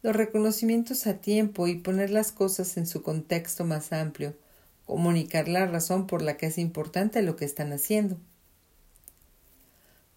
Los 0.03 0.15
reconocimientos 0.15 1.09
a 1.09 1.15
tiempo 1.15 1.67
y 1.67 1.77
poner 1.77 2.11
las 2.11 2.31
cosas 2.31 2.77
en 2.77 2.87
su 2.87 3.03
contexto 3.03 3.65
más 3.65 3.93
amplio, 3.93 4.37
comunicar 4.87 5.49
la 5.49 5.67
razón 5.67 6.07
por 6.07 6.23
la 6.23 6.37
que 6.37 6.47
es 6.47 6.59
importante 6.59 7.23
lo 7.23 7.35
que 7.35 7.45
están 7.45 7.73
haciendo. 7.73 8.19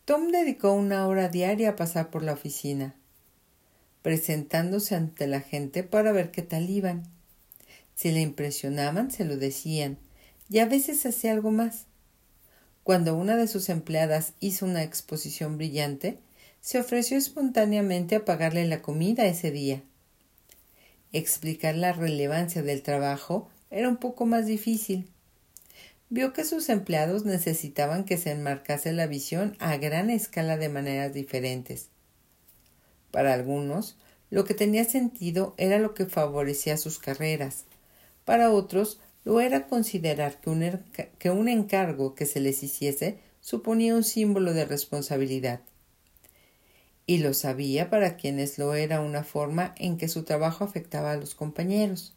Tom 0.05 0.31
dedicó 0.31 0.73
una 0.73 1.07
hora 1.07 1.29
diaria 1.29 1.69
a 1.69 1.75
pasar 1.77 2.09
por 2.09 2.23
la 2.23 2.33
oficina, 2.33 2.93
presentándose 4.01 4.95
ante 4.95 5.27
la 5.27 5.39
gente 5.39 5.81
para 5.83 6.11
ver 6.11 6.29
qué 6.29 6.41
tal 6.41 6.69
iban. 6.69 7.03
Si 7.95 8.11
le 8.11 8.19
impresionaban, 8.19 9.11
se 9.11 9.23
lo 9.23 9.37
decían, 9.37 9.97
y 10.49 10.59
a 10.59 10.65
veces 10.65 11.05
hacía 11.05 11.31
algo 11.31 11.51
más. 11.51 11.85
Cuando 12.83 13.15
una 13.15 13.37
de 13.37 13.47
sus 13.47 13.69
empleadas 13.69 14.33
hizo 14.41 14.65
una 14.65 14.83
exposición 14.83 15.57
brillante, 15.57 16.19
se 16.59 16.81
ofreció 16.81 17.17
espontáneamente 17.17 18.17
a 18.17 18.25
pagarle 18.25 18.65
la 18.65 18.81
comida 18.81 19.25
ese 19.25 19.51
día. 19.51 19.83
Explicar 21.13 21.75
la 21.75 21.93
relevancia 21.93 22.61
del 22.61 22.81
trabajo 22.81 23.47
era 23.69 23.87
un 23.87 23.97
poco 23.97 24.25
más 24.25 24.47
difícil, 24.47 25.12
vio 26.13 26.31
que 26.31 26.45
sus 26.45 26.69
empleados 26.69 27.25
necesitaban 27.25 28.03
que 28.03 28.19
se 28.19 28.29
enmarcase 28.29 28.93
la 28.93 29.07
visión 29.07 29.57
a 29.57 29.77
gran 29.77 30.11
escala 30.11 30.57
de 30.57 30.69
maneras 30.69 31.11
diferentes. 31.11 31.89
Para 33.09 33.33
algunos, 33.33 33.97
lo 34.29 34.45
que 34.45 34.53
tenía 34.53 34.85
sentido 34.85 35.55
era 35.57 35.79
lo 35.79 35.95
que 35.95 36.05
favorecía 36.05 36.77
sus 36.77 36.99
carreras. 36.99 37.65
Para 38.25 38.51
otros, 38.51 38.99
lo 39.23 39.41
era 39.41 39.65
considerar 39.65 40.39
que 40.39 40.51
un, 40.51 40.83
que 41.17 41.31
un 41.31 41.49
encargo 41.49 42.13
que 42.13 42.27
se 42.27 42.41
les 42.41 42.61
hiciese 42.61 43.17
suponía 43.41 43.95
un 43.95 44.03
símbolo 44.03 44.53
de 44.53 44.65
responsabilidad. 44.65 45.61
Y 47.07 47.17
lo 47.17 47.33
sabía 47.33 47.89
para 47.89 48.17
quienes 48.17 48.59
lo 48.59 48.75
era 48.75 49.01
una 49.01 49.23
forma 49.23 49.73
en 49.77 49.97
que 49.97 50.07
su 50.07 50.21
trabajo 50.21 50.63
afectaba 50.63 51.13
a 51.13 51.17
los 51.17 51.33
compañeros. 51.33 52.13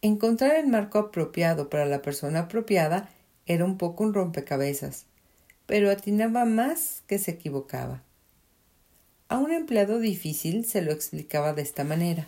Encontrar 0.00 0.54
el 0.56 0.68
marco 0.68 0.98
apropiado 0.98 1.68
para 1.68 1.84
la 1.84 2.02
persona 2.02 2.40
apropiada 2.40 3.08
era 3.46 3.64
un 3.64 3.78
poco 3.78 4.04
un 4.04 4.14
rompecabezas, 4.14 5.06
pero 5.66 5.90
atinaba 5.90 6.44
más 6.44 7.02
que 7.08 7.18
se 7.18 7.32
equivocaba. 7.32 8.02
A 9.28 9.38
un 9.38 9.50
empleado 9.50 9.98
difícil 9.98 10.64
se 10.64 10.82
lo 10.82 10.92
explicaba 10.92 11.52
de 11.52 11.62
esta 11.62 11.82
manera. 11.82 12.26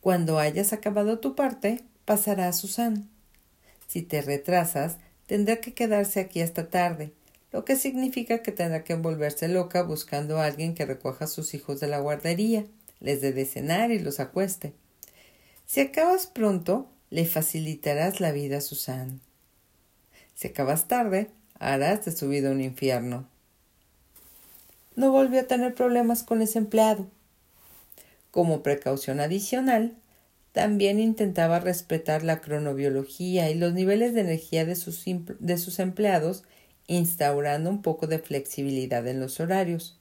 Cuando 0.00 0.38
hayas 0.38 0.72
acabado 0.72 1.18
tu 1.18 1.34
parte, 1.34 1.82
pasará 2.06 2.48
a 2.48 2.52
Susan. 2.54 3.06
Si 3.86 4.00
te 4.00 4.22
retrasas, 4.22 4.96
tendrá 5.26 5.56
que 5.56 5.74
quedarse 5.74 6.20
aquí 6.20 6.40
hasta 6.40 6.70
tarde, 6.70 7.12
lo 7.52 7.66
que 7.66 7.76
significa 7.76 8.38
que 8.38 8.50
tendrá 8.50 8.82
que 8.82 8.94
volverse 8.94 9.46
loca 9.46 9.82
buscando 9.82 10.38
a 10.38 10.46
alguien 10.46 10.74
que 10.74 10.86
recoja 10.86 11.26
a 11.26 11.28
sus 11.28 11.52
hijos 11.52 11.80
de 11.80 11.86
la 11.86 12.00
guardería, 12.00 12.64
les 13.00 13.20
dé 13.20 13.32
de 13.32 13.44
cenar 13.44 13.90
y 13.90 13.98
los 13.98 14.20
acueste. 14.20 14.72
Si 15.66 15.80
acabas 15.80 16.26
pronto, 16.26 16.88
le 17.10 17.26
facilitarás 17.26 18.20
la 18.20 18.32
vida 18.32 18.58
a 18.58 18.60
Susan. 18.60 19.20
Si 20.34 20.48
acabas 20.48 20.88
tarde, 20.88 21.30
harás 21.58 22.04
de 22.04 22.12
su 22.12 22.28
vida 22.28 22.50
un 22.50 22.60
infierno. 22.60 23.26
No 24.96 25.10
volvió 25.10 25.40
a 25.40 25.44
tener 25.44 25.74
problemas 25.74 26.22
con 26.22 26.42
ese 26.42 26.58
empleado. 26.58 27.06
Como 28.30 28.62
precaución 28.62 29.20
adicional, 29.20 29.94
también 30.52 31.00
intentaba 31.00 31.58
respetar 31.58 32.22
la 32.22 32.40
cronobiología 32.40 33.50
y 33.50 33.54
los 33.54 33.72
niveles 33.72 34.14
de 34.14 34.20
energía 34.20 34.64
de 34.64 34.76
sus, 34.76 35.04
de 35.04 35.58
sus 35.58 35.78
empleados 35.80 36.44
instaurando 36.86 37.70
un 37.70 37.82
poco 37.82 38.06
de 38.06 38.18
flexibilidad 38.18 39.06
en 39.08 39.20
los 39.20 39.40
horarios. 39.40 39.98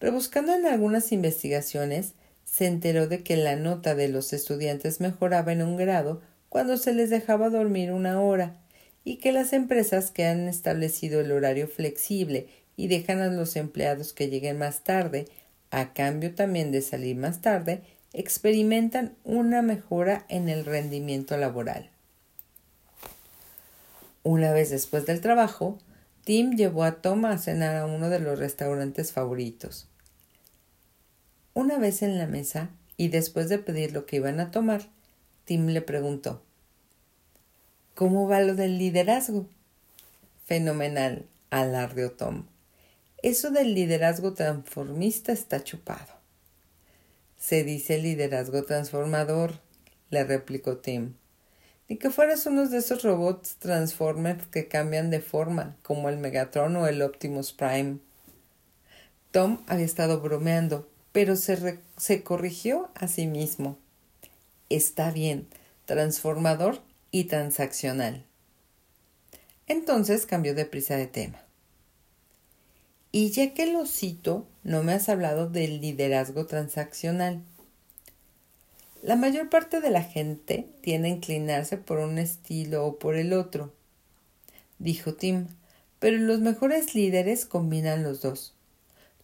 Rebuscando 0.00 0.54
en 0.54 0.66
algunas 0.66 1.12
investigaciones, 1.12 2.14
se 2.50 2.66
enteró 2.66 3.06
de 3.06 3.22
que 3.22 3.36
la 3.36 3.54
nota 3.54 3.94
de 3.94 4.08
los 4.08 4.32
estudiantes 4.32 5.00
mejoraba 5.00 5.52
en 5.52 5.62
un 5.62 5.76
grado 5.76 6.20
cuando 6.48 6.76
se 6.78 6.92
les 6.92 7.08
dejaba 7.08 7.48
dormir 7.48 7.92
una 7.92 8.20
hora 8.20 8.56
y 9.04 9.16
que 9.16 9.30
las 9.30 9.52
empresas 9.52 10.10
que 10.10 10.26
han 10.26 10.48
establecido 10.48 11.20
el 11.20 11.30
horario 11.30 11.68
flexible 11.68 12.48
y 12.76 12.88
dejan 12.88 13.20
a 13.20 13.28
los 13.28 13.54
empleados 13.54 14.12
que 14.12 14.28
lleguen 14.28 14.58
más 14.58 14.82
tarde, 14.82 15.28
a 15.70 15.92
cambio 15.92 16.34
también 16.34 16.72
de 16.72 16.82
salir 16.82 17.16
más 17.16 17.40
tarde, 17.40 17.82
experimentan 18.12 19.14
una 19.22 19.62
mejora 19.62 20.24
en 20.28 20.48
el 20.48 20.64
rendimiento 20.64 21.36
laboral. 21.36 21.88
Una 24.24 24.52
vez 24.52 24.70
después 24.70 25.06
del 25.06 25.20
trabajo, 25.20 25.78
Tim 26.24 26.56
llevó 26.56 26.82
a 26.82 27.00
Tom 27.00 27.24
a 27.26 27.38
cenar 27.38 27.76
a 27.76 27.86
uno 27.86 28.10
de 28.10 28.18
los 28.18 28.38
restaurantes 28.38 29.12
favoritos. 29.12 29.86
Una 31.60 31.76
vez 31.76 32.00
en 32.00 32.16
la 32.16 32.26
mesa, 32.26 32.70
y 32.96 33.08
después 33.08 33.50
de 33.50 33.58
pedir 33.58 33.92
lo 33.92 34.06
que 34.06 34.16
iban 34.16 34.40
a 34.40 34.50
tomar, 34.50 34.88
Tim 35.44 35.66
le 35.66 35.82
preguntó 35.82 36.42
¿Cómo 37.94 38.26
va 38.26 38.40
lo 38.40 38.54
del 38.54 38.78
liderazgo? 38.78 39.46
Fenomenal, 40.46 41.26
alardeó 41.50 42.12
Tom. 42.12 42.46
Eso 43.22 43.50
del 43.50 43.74
liderazgo 43.74 44.32
transformista 44.32 45.32
está 45.32 45.62
chupado. 45.62 46.14
Se 47.36 47.62
dice 47.62 47.98
liderazgo 47.98 48.62
transformador, 48.62 49.60
le 50.08 50.24
replicó 50.24 50.78
Tim. 50.78 51.12
Ni 51.90 51.98
que 51.98 52.08
fueras 52.08 52.46
uno 52.46 52.66
de 52.70 52.78
esos 52.78 53.02
robots 53.02 53.56
Transformers 53.56 54.46
que 54.46 54.66
cambian 54.66 55.10
de 55.10 55.20
forma, 55.20 55.76
como 55.82 56.08
el 56.08 56.16
Megatron 56.16 56.74
o 56.76 56.86
el 56.86 57.02
Optimus 57.02 57.52
Prime. 57.52 57.98
Tom 59.30 59.62
había 59.66 59.84
estado 59.84 60.22
bromeando, 60.22 60.89
pero 61.12 61.36
se, 61.36 61.80
se 61.96 62.22
corrigió 62.22 62.90
a 62.94 63.08
sí 63.08 63.26
mismo. 63.26 63.78
Está 64.68 65.10
bien, 65.10 65.48
transformador 65.86 66.80
y 67.10 67.24
transaccional. 67.24 68.24
Entonces 69.66 70.26
cambió 70.26 70.54
de 70.54 70.66
prisa 70.66 70.96
de 70.96 71.06
tema. 71.06 71.42
Y 73.12 73.30
ya 73.30 73.54
que 73.54 73.66
lo 73.66 73.86
cito, 73.86 74.46
no 74.62 74.82
me 74.84 74.92
has 74.92 75.08
hablado 75.08 75.48
del 75.48 75.80
liderazgo 75.80 76.46
transaccional. 76.46 77.42
La 79.02 79.16
mayor 79.16 79.48
parte 79.48 79.80
de 79.80 79.90
la 79.90 80.02
gente 80.02 80.68
tiende 80.82 81.08
a 81.08 81.12
inclinarse 81.12 81.76
por 81.76 81.98
un 81.98 82.18
estilo 82.18 82.86
o 82.86 82.98
por 82.98 83.16
el 83.16 83.32
otro, 83.32 83.72
dijo 84.78 85.14
Tim, 85.14 85.46
pero 85.98 86.18
los 86.18 86.40
mejores 86.40 86.94
líderes 86.94 87.46
combinan 87.46 88.02
los 88.02 88.20
dos. 88.20 88.54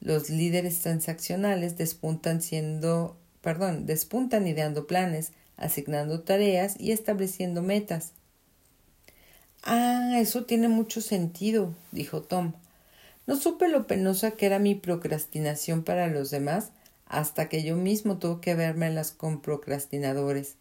Los 0.06 0.30
líderes 0.30 0.78
transaccionales 0.78 1.76
despuntan 1.76 2.40
siendo, 2.40 3.16
perdón, 3.40 3.86
despuntan 3.86 4.46
ideando 4.46 4.86
planes, 4.86 5.32
asignando 5.56 6.20
tareas 6.20 6.78
y 6.78 6.92
estableciendo 6.92 7.60
metas. 7.60 8.12
Ah, 9.64 10.12
eso 10.20 10.44
tiene 10.44 10.68
mucho 10.68 11.00
sentido, 11.00 11.74
dijo 11.90 12.22
Tom. 12.22 12.52
No 13.26 13.34
supe 13.34 13.66
lo 13.66 13.88
penosa 13.88 14.30
que 14.30 14.46
era 14.46 14.60
mi 14.60 14.76
procrastinación 14.76 15.82
para 15.82 16.06
los 16.06 16.30
demás 16.30 16.70
hasta 17.06 17.48
que 17.48 17.64
yo 17.64 17.74
mismo 17.74 18.18
tuve 18.18 18.40
que 18.40 18.54
las 18.54 19.10
con 19.10 19.40
procrastinadores. 19.40 20.54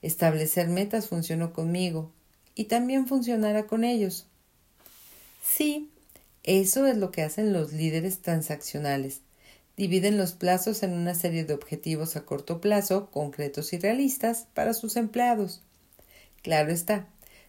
Establecer 0.00 0.68
metas 0.68 1.06
funcionó 1.06 1.52
conmigo 1.52 2.12
y 2.54 2.64
también 2.64 3.06
funcionará 3.06 3.66
con 3.66 3.84
ellos. 3.84 4.24
Sí, 5.42 5.90
eso 6.42 6.86
es 6.86 6.96
lo 6.96 7.10
que 7.10 7.22
hacen 7.22 7.52
los 7.52 7.72
líderes 7.72 8.20
transaccionales. 8.20 9.20
Dividen 9.76 10.18
los 10.18 10.32
plazos 10.32 10.82
en 10.82 10.92
una 10.92 11.14
serie 11.14 11.44
de 11.44 11.54
objetivos 11.54 12.16
a 12.16 12.24
corto 12.24 12.60
plazo, 12.60 13.10
concretos 13.10 13.72
y 13.72 13.78
realistas, 13.78 14.46
para 14.54 14.74
sus 14.74 14.96
empleados. 14.96 15.62
Claro 16.42 16.72
está, 16.72 17.06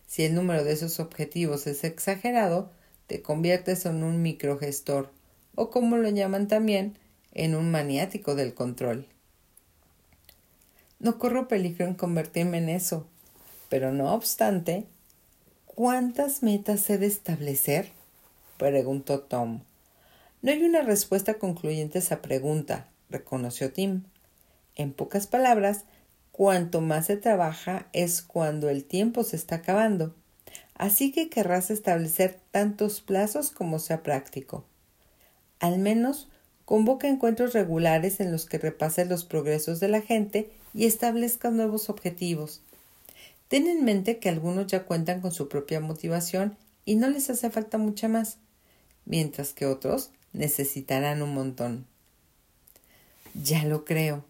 si 0.08 0.23
el 0.23 0.36
número 0.36 0.63
de 0.63 0.73
esos 0.73 0.99
objetivos 0.99 1.67
es 1.67 1.84
exagerado, 1.84 2.71
te 3.08 3.21
conviertes 3.21 3.86
en 3.86 4.04
un 4.04 4.21
microgestor, 4.21 5.12
o 5.56 5.69
como 5.69 5.97
lo 5.97 6.10
llaman 6.10 6.47
también, 6.47 6.97
en 7.34 7.56
un 7.56 7.71
maniático 7.71 8.36
del 8.36 8.54
control. 8.54 9.08
No 10.99 11.17
corro 11.17 11.47
peligro 11.47 11.86
en 11.86 11.95
convertirme 11.95 12.58
en 12.58 12.69
eso, 12.69 13.08
pero 13.69 13.91
no 13.91 14.13
obstante, 14.13 14.86
¿cuántas 15.65 16.43
metas 16.43 16.89
he 16.89 16.97
de 16.97 17.08
establecer? 17.08 17.91
Preguntó 18.69 19.21
Tom. 19.21 19.62
No 20.41 20.52
hay 20.52 20.63
una 20.63 20.82
respuesta 20.82 21.36
concluyente 21.36 21.97
a 21.97 22.02
esa 22.02 22.21
pregunta, 22.21 22.88
reconoció 23.10 23.74
Tim. 23.74 24.04
En 24.76 24.93
pocas 24.93 25.28
palabras, 25.28 25.86
cuanto 26.32 26.82
más 26.82 27.08
se 27.08 27.17
trabaja 27.17 27.88
es 27.93 28.21
cuando 28.21 28.69
el 28.69 28.86
tiempo 28.86 29.24
se 29.24 29.36
está 29.36 29.56
acabando. 29.56 30.15
Así 30.76 31.12
que 31.12 31.30
querrás 31.30 31.71
establecer 31.71 32.39
tantos 32.52 33.02
plazos 33.02 33.52
como 33.52 33.80
sea 33.80 34.04
práctico. 34.04 34.65
Al 35.60 35.80
menos 35.80 36.30
Convoca 36.71 37.10
encuentros 37.10 37.52
regulares 37.52 38.21
en 38.21 38.32
los 38.32 38.45
que 38.45 38.58
repase 38.58 39.04
los 39.04 39.26
progresos 39.26 39.82
de 39.82 39.89
la 39.89 40.00
gente 40.00 40.50
y 40.74 40.86
establezca 40.86 41.52
nuevos 41.52 41.89
objetivos. 41.89 42.62
Ten 43.50 43.67
en 43.67 43.84
mente 43.84 44.19
que 44.19 44.30
algunos 44.30 44.67
ya 44.67 44.86
cuentan 44.86 45.19
con 45.19 45.34
su 45.34 45.50
propia 45.50 45.82
motivación 45.82 46.56
y 46.86 46.95
no 46.95 47.10
les 47.10 47.30
hace 47.30 47.50
falta 47.50 47.78
mucha 47.78 48.08
más, 48.08 48.38
mientras 49.05 49.53
que 49.53 49.65
otros 49.65 50.11
necesitarán 50.33 51.21
un 51.21 51.33
montón. 51.33 51.85
Ya 53.33 53.63
lo 53.65 53.85
creo. 53.85 54.23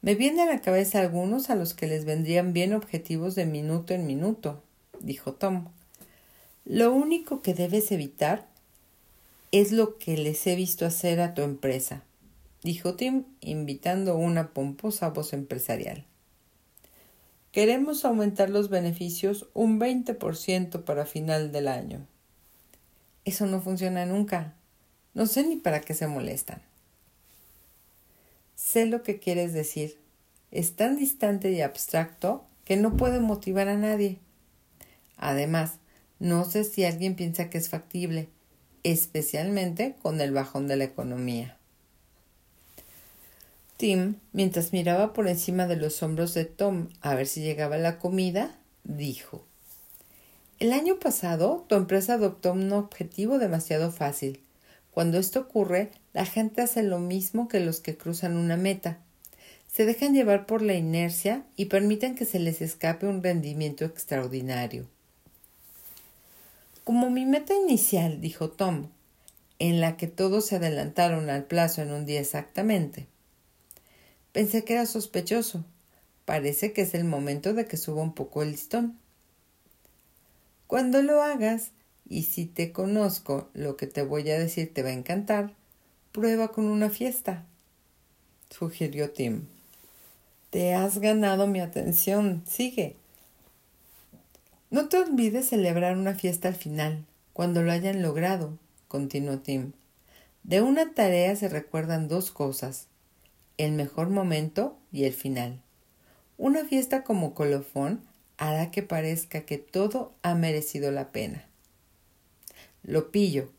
Me 0.00 0.14
vienen 0.14 0.48
a 0.48 0.52
la 0.52 0.60
cabeza 0.60 1.00
algunos 1.00 1.50
a 1.50 1.56
los 1.56 1.74
que 1.74 1.86
les 1.86 2.04
vendrían 2.04 2.52
bien 2.52 2.72
objetivos 2.72 3.34
de 3.34 3.46
minuto 3.46 3.94
en 3.94 4.06
minuto, 4.06 4.62
dijo 5.00 5.32
Tom. 5.32 5.68
Lo 6.64 6.92
único 6.92 7.42
que 7.42 7.54
debes 7.54 7.90
evitar 7.90 8.46
es 9.50 9.72
lo 9.72 9.98
que 9.98 10.16
les 10.16 10.46
he 10.46 10.54
visto 10.54 10.86
hacer 10.86 11.20
a 11.20 11.34
tu 11.34 11.42
empresa, 11.42 12.02
dijo 12.62 12.94
Tim, 12.94 13.24
invitando 13.40 14.16
una 14.16 14.52
pomposa 14.52 15.08
voz 15.08 15.32
empresarial. 15.32 16.04
Queremos 17.50 18.04
aumentar 18.04 18.50
los 18.50 18.68
beneficios 18.68 19.48
un 19.54 19.80
20% 19.80 20.84
para 20.84 21.06
final 21.06 21.50
del 21.50 21.66
año. 21.68 22.06
Eso 23.28 23.44
no 23.44 23.60
funciona 23.60 24.06
nunca. 24.06 24.54
No 25.12 25.26
sé 25.26 25.46
ni 25.46 25.56
para 25.56 25.82
qué 25.82 25.92
se 25.92 26.06
molestan. 26.06 26.62
Sé 28.56 28.86
lo 28.86 29.02
que 29.02 29.18
quieres 29.18 29.52
decir. 29.52 29.98
Es 30.50 30.76
tan 30.76 30.96
distante 30.96 31.50
y 31.50 31.60
abstracto 31.60 32.46
que 32.64 32.78
no 32.78 32.96
puede 32.96 33.20
motivar 33.20 33.68
a 33.68 33.76
nadie. 33.76 34.16
Además, 35.18 35.74
no 36.18 36.46
sé 36.46 36.64
si 36.64 36.86
alguien 36.86 37.16
piensa 37.16 37.50
que 37.50 37.58
es 37.58 37.68
factible, 37.68 38.30
especialmente 38.82 39.96
con 40.00 40.22
el 40.22 40.32
bajón 40.32 40.66
de 40.66 40.76
la 40.76 40.84
economía. 40.84 41.58
Tim, 43.76 44.14
mientras 44.32 44.72
miraba 44.72 45.12
por 45.12 45.28
encima 45.28 45.66
de 45.66 45.76
los 45.76 46.02
hombros 46.02 46.32
de 46.32 46.46
Tom 46.46 46.88
a 47.02 47.14
ver 47.14 47.26
si 47.26 47.42
llegaba 47.42 47.76
la 47.76 47.98
comida, 47.98 48.58
dijo 48.84 49.47
El 50.58 50.72
año 50.72 50.98
pasado 50.98 51.64
tu 51.68 51.76
empresa 51.76 52.14
adoptó 52.14 52.52
un 52.52 52.72
objetivo 52.72 53.38
demasiado 53.38 53.92
fácil. 53.92 54.40
Cuando 54.90 55.18
esto 55.18 55.38
ocurre, 55.38 55.92
la 56.12 56.26
gente 56.26 56.62
hace 56.62 56.82
lo 56.82 56.98
mismo 56.98 57.46
que 57.46 57.60
los 57.60 57.78
que 57.78 57.96
cruzan 57.96 58.36
una 58.36 58.56
meta. 58.56 58.98
Se 59.72 59.84
dejan 59.84 60.14
llevar 60.14 60.46
por 60.46 60.62
la 60.62 60.74
inercia 60.74 61.44
y 61.54 61.66
permiten 61.66 62.16
que 62.16 62.24
se 62.24 62.40
les 62.40 62.60
escape 62.60 63.06
un 63.06 63.22
rendimiento 63.22 63.84
extraordinario. 63.84 64.88
Como 66.82 67.08
mi 67.08 67.24
meta 67.24 67.54
inicial, 67.54 68.20
dijo 68.20 68.50
Tom, 68.50 68.88
en 69.60 69.80
la 69.80 69.96
que 69.96 70.08
todos 70.08 70.46
se 70.46 70.56
adelantaron 70.56 71.30
al 71.30 71.44
plazo 71.44 71.82
en 71.82 71.92
un 71.92 72.04
día 72.04 72.18
exactamente. 72.18 73.06
Pensé 74.32 74.64
que 74.64 74.72
era 74.72 74.86
sospechoso. 74.86 75.64
Parece 76.24 76.72
que 76.72 76.82
es 76.82 76.94
el 76.94 77.04
momento 77.04 77.54
de 77.54 77.66
que 77.66 77.76
suba 77.76 78.02
un 78.02 78.14
poco 78.14 78.42
el 78.42 78.50
listón. 78.50 78.98
Cuando 80.68 81.00
lo 81.00 81.22
hagas, 81.22 81.70
y 82.10 82.24
si 82.24 82.44
te 82.44 82.72
conozco, 82.72 83.48
lo 83.54 83.78
que 83.78 83.86
te 83.86 84.02
voy 84.02 84.28
a 84.30 84.38
decir 84.38 84.72
te 84.72 84.82
va 84.82 84.90
a 84.90 84.92
encantar, 84.92 85.54
prueba 86.12 86.48
con 86.48 86.66
una 86.66 86.90
fiesta, 86.90 87.46
sugirió 88.50 89.10
Tim. 89.10 89.46
Te 90.50 90.74
has 90.74 90.98
ganado 90.98 91.46
mi 91.46 91.60
atención. 91.60 92.42
Sigue. 92.46 92.96
No 94.70 94.90
te 94.90 94.98
olvides 94.98 95.48
celebrar 95.48 95.96
una 95.96 96.14
fiesta 96.14 96.48
al 96.48 96.54
final, 96.54 97.06
cuando 97.32 97.62
lo 97.62 97.72
hayan 97.72 98.02
logrado, 98.02 98.58
continuó 98.88 99.38
Tim. 99.38 99.72
De 100.42 100.60
una 100.60 100.92
tarea 100.92 101.34
se 101.34 101.48
recuerdan 101.48 102.08
dos 102.08 102.30
cosas, 102.30 102.88
el 103.56 103.72
mejor 103.72 104.10
momento 104.10 104.76
y 104.92 105.04
el 105.04 105.14
final. 105.14 105.62
Una 106.36 106.66
fiesta 106.66 107.04
como 107.04 107.32
colofón 107.32 108.02
hará 108.38 108.70
que 108.70 108.82
parezca 108.82 109.42
que 109.42 109.58
todo 109.58 110.14
ha 110.22 110.34
merecido 110.34 110.90
la 110.90 111.08
pena. 111.08 111.44
Lo 112.82 113.10
pillo. 113.10 113.50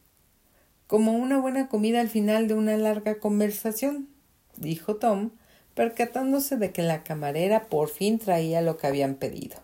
Como 0.87 1.13
una 1.13 1.39
buena 1.39 1.67
comida 1.67 2.01
al 2.01 2.09
final 2.09 2.47
de 2.47 2.55
una 2.55 2.75
larga 2.77 3.19
conversación, 3.19 4.09
dijo 4.55 4.95
Tom, 4.95 5.31
percatándose 5.75 6.57
de 6.57 6.71
que 6.71 6.81
la 6.81 7.03
camarera 7.03 7.69
por 7.69 7.89
fin 7.89 8.17
traía 8.17 8.61
lo 8.61 8.77
que 8.77 8.87
habían 8.87 9.15
pedido. 9.15 9.57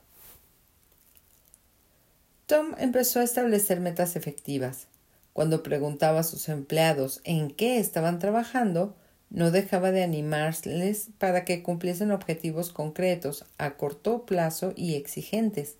Tom 2.46 2.76
empezó 2.78 3.22
a 3.22 3.24
establecer 3.24 3.80
metas 3.80 4.16
efectivas. 4.16 4.88
Cuando 5.34 5.64
preguntaba 5.64 6.20
a 6.20 6.24
sus 6.24 6.48
empleados 6.48 7.22
en 7.24 7.50
qué 7.50 7.80
estaban 7.80 8.20
trabajando, 8.20 8.96
no 9.30 9.52
dejaba 9.52 9.92
de 9.92 10.04
animarles 10.04 11.10
para 11.18 11.46
que 11.46 11.64
cumpliesen 11.64 12.12
objetivos 12.12 12.72
concretos, 12.72 13.46
a 13.58 13.72
corto 13.72 14.26
plazo 14.26 14.74
y 14.76 14.96
exigentes. 14.96 15.76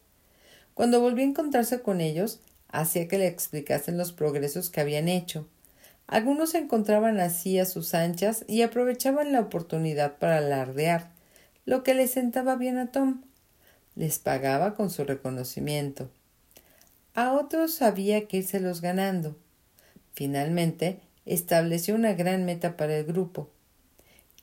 Cuando 0.74 1.00
volvió 1.00 1.24
a 1.24 1.30
encontrarse 1.30 1.82
con 1.82 2.02
ellos, 2.02 2.40
hacía 2.68 3.08
que 3.08 3.18
le 3.18 3.28
explicasen 3.28 3.98
los 3.98 4.12
progresos 4.12 4.70
que 4.70 4.82
habían 4.82 5.08
hecho. 5.08 5.48
Algunos 6.08 6.52
se 6.52 6.60
encontraban 6.60 7.20
así 7.20 7.58
a 7.60 7.66
sus 7.66 7.94
anchas 7.94 8.46
y 8.48 8.62
aprovechaban 8.62 9.32
la 9.32 9.40
oportunidad 9.40 10.18
para 10.18 10.38
alardear, 10.38 11.10
lo 11.66 11.84
que 11.84 11.94
le 11.94 12.08
sentaba 12.08 12.56
bien 12.56 12.78
a 12.78 12.92
Tom. 12.92 13.24
Les 13.96 14.20
pagaba 14.20 14.76
con 14.76 14.90
su 14.90 15.04
reconocimiento. 15.04 16.10
A 17.16 17.32
otros 17.32 17.82
había 17.82 18.28
que 18.28 18.38
írselos 18.38 18.82
ganando. 18.82 19.38
Finalmente, 20.14 21.00
estableció 21.26 21.96
una 21.96 22.14
gran 22.14 22.46
meta 22.46 22.78
para 22.78 22.98
el 22.98 23.06
grupo. 23.06 23.50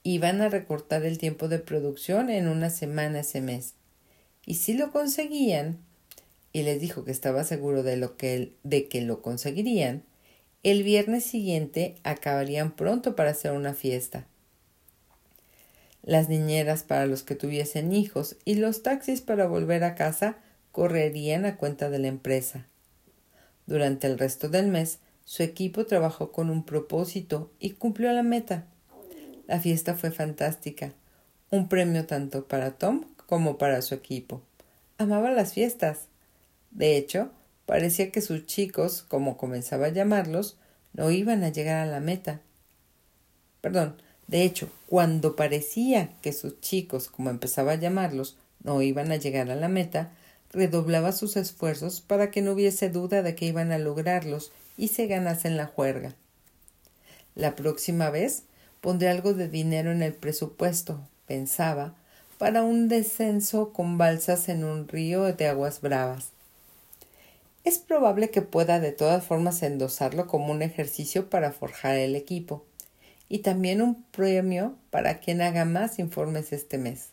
Iban 0.03 0.41
a 0.41 0.49
recortar 0.49 1.05
el 1.05 1.19
tiempo 1.19 1.49
de 1.49 1.59
producción 1.59 2.29
en 2.31 2.49
una 2.49 2.71
semana 2.71 3.21
ese 3.21 3.41
mes. 3.41 3.75
Y 4.45 4.57
si 4.57 4.75
lo 4.75 4.91
conseguían, 4.91 5.79
y 6.53 6.63
les 6.63 6.81
dijo 6.81 7.05
que 7.05 7.13
estaba 7.13 7.45
seguro 7.45 7.83
de, 7.83 7.97
lo 7.97 8.17
que, 8.17 8.53
de 8.63 8.89
que 8.89 9.01
lo 9.01 9.23
conseguirían, 9.23 10.03
el 10.63 10.83
viernes 10.83 11.25
siguiente 11.25 11.97
acabarían 12.05 12.73
pronto 12.77 13.17
para 13.17 13.31
hacer 13.31 13.53
una 13.53 13.75
fiesta. 13.75 14.27
Las 16.03 16.29
niñeras 16.29 16.83
para 16.83 17.07
los 17.07 17.23
que 17.23 17.37
tuviesen 17.37 17.93
hijos 17.93 18.37
y 18.45 18.57
los 18.57 18.83
taxis 18.83 19.21
para 19.21 19.47
volver 19.47 19.85
a 19.85 19.95
casa 19.95 20.37
correrían 20.73 21.45
a 21.47 21.57
cuenta 21.57 21.91
de 21.91 22.01
la 22.01 22.09
empresa. 22.09 22.67
Durante 23.67 24.09
el 24.09 24.19
resto 24.19 24.49
del 24.49 24.67
mes, 24.67 24.99
su 25.25 25.43
equipo 25.43 25.87
trabajó 25.87 26.33
con 26.33 26.51
un 26.51 26.65
propósito 26.65 27.51
y 27.59 27.71
cumplió 27.71 28.13
la 28.13 28.23
meta. 28.23 28.67
La 29.47 29.61
fiesta 29.61 29.95
fue 29.95 30.11
fantástica, 30.11 30.93
un 31.51 31.69
premio 31.69 32.07
tanto 32.07 32.47
para 32.47 32.73
Tom 32.73 33.05
como 33.27 33.59
para 33.59 33.83
su 33.83 33.95
equipo. 33.95 34.43
Amaba 34.99 35.31
las 35.31 35.53
fiestas. 35.55 36.07
De 36.71 36.97
hecho, 36.97 37.31
parecía 37.67 38.11
que 38.11 38.21
sus 38.21 38.47
chicos, 38.47 39.03
como 39.03 39.37
comenzaba 39.37 39.87
a 39.87 39.91
llamarlos, 39.91 40.57
no 40.93 41.11
iban 41.11 41.45
a 41.45 41.49
llegar 41.49 41.77
a 41.79 41.91
la 41.91 42.01
meta. 42.01 42.41
Perdón, 43.61 43.97
de 44.27 44.43
hecho, 44.45 44.71
cuando 44.87 45.37
parecía 45.37 46.11
que 46.23 46.33
sus 46.33 46.61
chicos, 46.61 47.09
como 47.09 47.31
empezaba 47.31 47.73
a 47.73 47.77
llamarlos, 47.77 48.37
no 48.63 48.83
iban 48.83 49.13
a 49.13 49.17
llegar 49.17 49.51
a 49.51 49.57
la 49.57 49.69
meta, 49.69 50.13
redoblaba 50.53 51.13
sus 51.13 51.37
esfuerzos 51.37 52.01
para 52.01 52.31
que 52.31 52.43
no 52.43 52.53
hubiese 52.53 52.91
duda 52.91 53.23
de 53.23 53.35
que 53.35 53.47
iban 53.47 53.73
a 53.73 53.79
lograrlos 53.79 54.53
y 54.77 54.89
se 54.89 55.07
ganasen 55.07 55.57
la 55.57 55.67
juerga. 55.67 56.15
La 57.35 57.55
próxima 57.57 58.11
vez 58.11 58.45
pondré 58.81 59.09
algo 59.09 59.33
de 59.33 59.49
dinero 59.49 59.93
en 59.93 60.03
el 60.03 60.15
presupuesto, 60.15 61.01
pensaba, 61.27 61.95
para 62.39 62.63
un 62.63 62.89
descenso 62.89 63.73
con 63.73 63.99
balsas 63.99 64.49
en 64.49 64.65
un 64.65 64.89
río 64.89 65.33
de 65.33 65.47
aguas 65.47 65.81
bravas. 65.81 66.31
Es 67.65 67.79
probable 67.79 68.31
que 68.31 68.43
pueda 68.43 68.81
de 68.81 68.91
todas 68.91 69.25
formas 69.25 69.63
endosarlo 69.63 70.27
como 70.27 70.53
un 70.53 70.63
ejercicio 70.63 71.31
para 71.31 71.53
forjar 71.53 71.97
el 71.97 72.17
equipo 72.17 72.65
y 73.29 73.39
también 73.39 73.81
un 73.81 74.03
premio 74.03 74.75
para 74.91 75.21
quien 75.21 75.41
haga 75.41 75.65
más 75.65 76.01
informes 76.01 76.53
este 76.53 76.77
mes. 76.77 77.11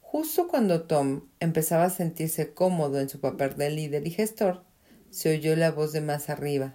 Justo 0.00 0.48
cuando 0.48 0.82
Tom 0.82 1.26
empezaba 1.38 1.84
a 1.84 1.90
sentirse 1.90 2.52
cómodo 2.54 2.98
en 2.98 3.08
su 3.08 3.20
papel 3.20 3.56
de 3.56 3.70
líder 3.70 4.06
y 4.06 4.10
gestor, 4.10 4.64
se 5.10 5.34
oyó 5.34 5.56
la 5.56 5.70
voz 5.70 5.92
de 5.92 6.00
más 6.00 6.30
arriba. 6.30 6.74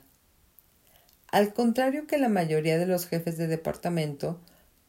Al 1.28 1.54
contrario 1.54 2.08
que 2.08 2.18
la 2.18 2.30
mayoría 2.30 2.78
de 2.78 2.86
los 2.86 3.08
jefes 3.08 3.38
de 3.38 3.48
departamento, 3.48 4.40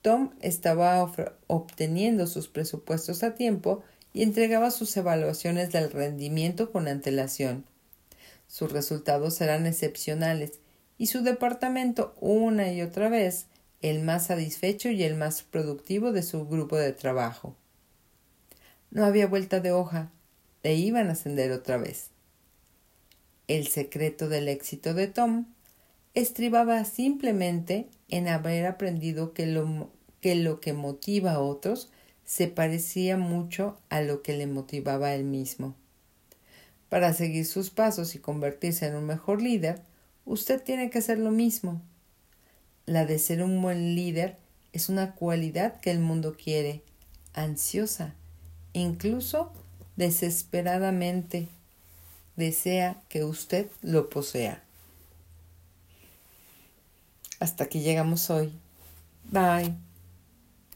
Tom 0.02 0.30
estaba 0.40 1.02
obteniendo 1.48 2.26
sus 2.26 2.48
presupuestos 2.48 3.22
a 3.22 3.34
tiempo 3.34 3.82
y 4.12 4.22
entregaba 4.22 4.70
sus 4.70 4.96
evaluaciones 4.96 5.72
del 5.72 5.90
rendimiento 5.90 6.70
con 6.70 6.88
antelación. 6.88 7.64
Sus 8.46 8.70
resultados 8.70 9.40
eran 9.40 9.66
excepcionales 9.66 10.60
y 10.98 11.08
su 11.08 11.22
departamento 11.22 12.14
una 12.20 12.72
y 12.72 12.82
otra 12.82 13.08
vez 13.08 13.46
el 13.82 14.02
más 14.02 14.26
satisfecho 14.26 14.88
y 14.90 15.02
el 15.02 15.16
más 15.16 15.42
productivo 15.42 16.12
de 16.12 16.22
su 16.22 16.46
grupo 16.46 16.76
de 16.76 16.92
trabajo. 16.92 17.56
No 18.90 19.04
había 19.04 19.26
vuelta 19.26 19.60
de 19.60 19.72
hoja, 19.72 20.10
le 20.62 20.74
iban 20.74 21.08
a 21.08 21.12
ascender 21.12 21.52
otra 21.52 21.76
vez. 21.76 22.10
El 23.48 23.68
secreto 23.68 24.28
del 24.28 24.48
éxito 24.48 24.92
de 24.92 25.06
Tom 25.06 25.46
estribaba 26.14 26.84
simplemente 26.84 27.86
en 28.08 28.26
haber 28.26 28.66
aprendido 28.66 29.34
que 29.34 29.46
lo 29.46 29.90
que, 30.20 30.34
lo 30.34 30.60
que 30.60 30.72
motiva 30.72 31.32
a 31.32 31.40
otros 31.40 31.90
se 32.24 32.48
parecía 32.48 33.16
mucho 33.16 33.78
a 33.88 34.00
lo 34.00 34.22
que 34.22 34.36
le 34.36 34.48
motivaba 34.48 35.08
a 35.08 35.14
él 35.14 35.24
mismo. 35.24 35.76
Para 36.88 37.12
seguir 37.12 37.46
sus 37.46 37.70
pasos 37.70 38.14
y 38.14 38.18
convertirse 38.18 38.86
en 38.86 38.96
un 38.96 39.04
mejor 39.04 39.40
líder, 39.40 39.80
usted 40.24 40.60
tiene 40.60 40.90
que 40.90 40.98
hacer 40.98 41.18
lo 41.18 41.30
mismo. 41.30 41.80
La 42.84 43.06
de 43.06 43.18
ser 43.20 43.42
un 43.42 43.62
buen 43.62 43.94
líder 43.94 44.38
es 44.72 44.88
una 44.88 45.14
cualidad 45.14 45.80
que 45.80 45.92
el 45.92 46.00
mundo 46.00 46.36
quiere, 46.36 46.82
ansiosa, 47.32 48.14
incluso 48.72 49.52
desesperadamente 49.96 51.48
desea 52.36 53.02
que 53.08 53.24
usted 53.24 53.68
lo 53.82 54.08
posea. 54.08 54.62
Hasta 57.40 57.64
aquí 57.64 57.80
llegamos 57.80 58.30
hoy. 58.30 58.52
Bye. 59.24 59.85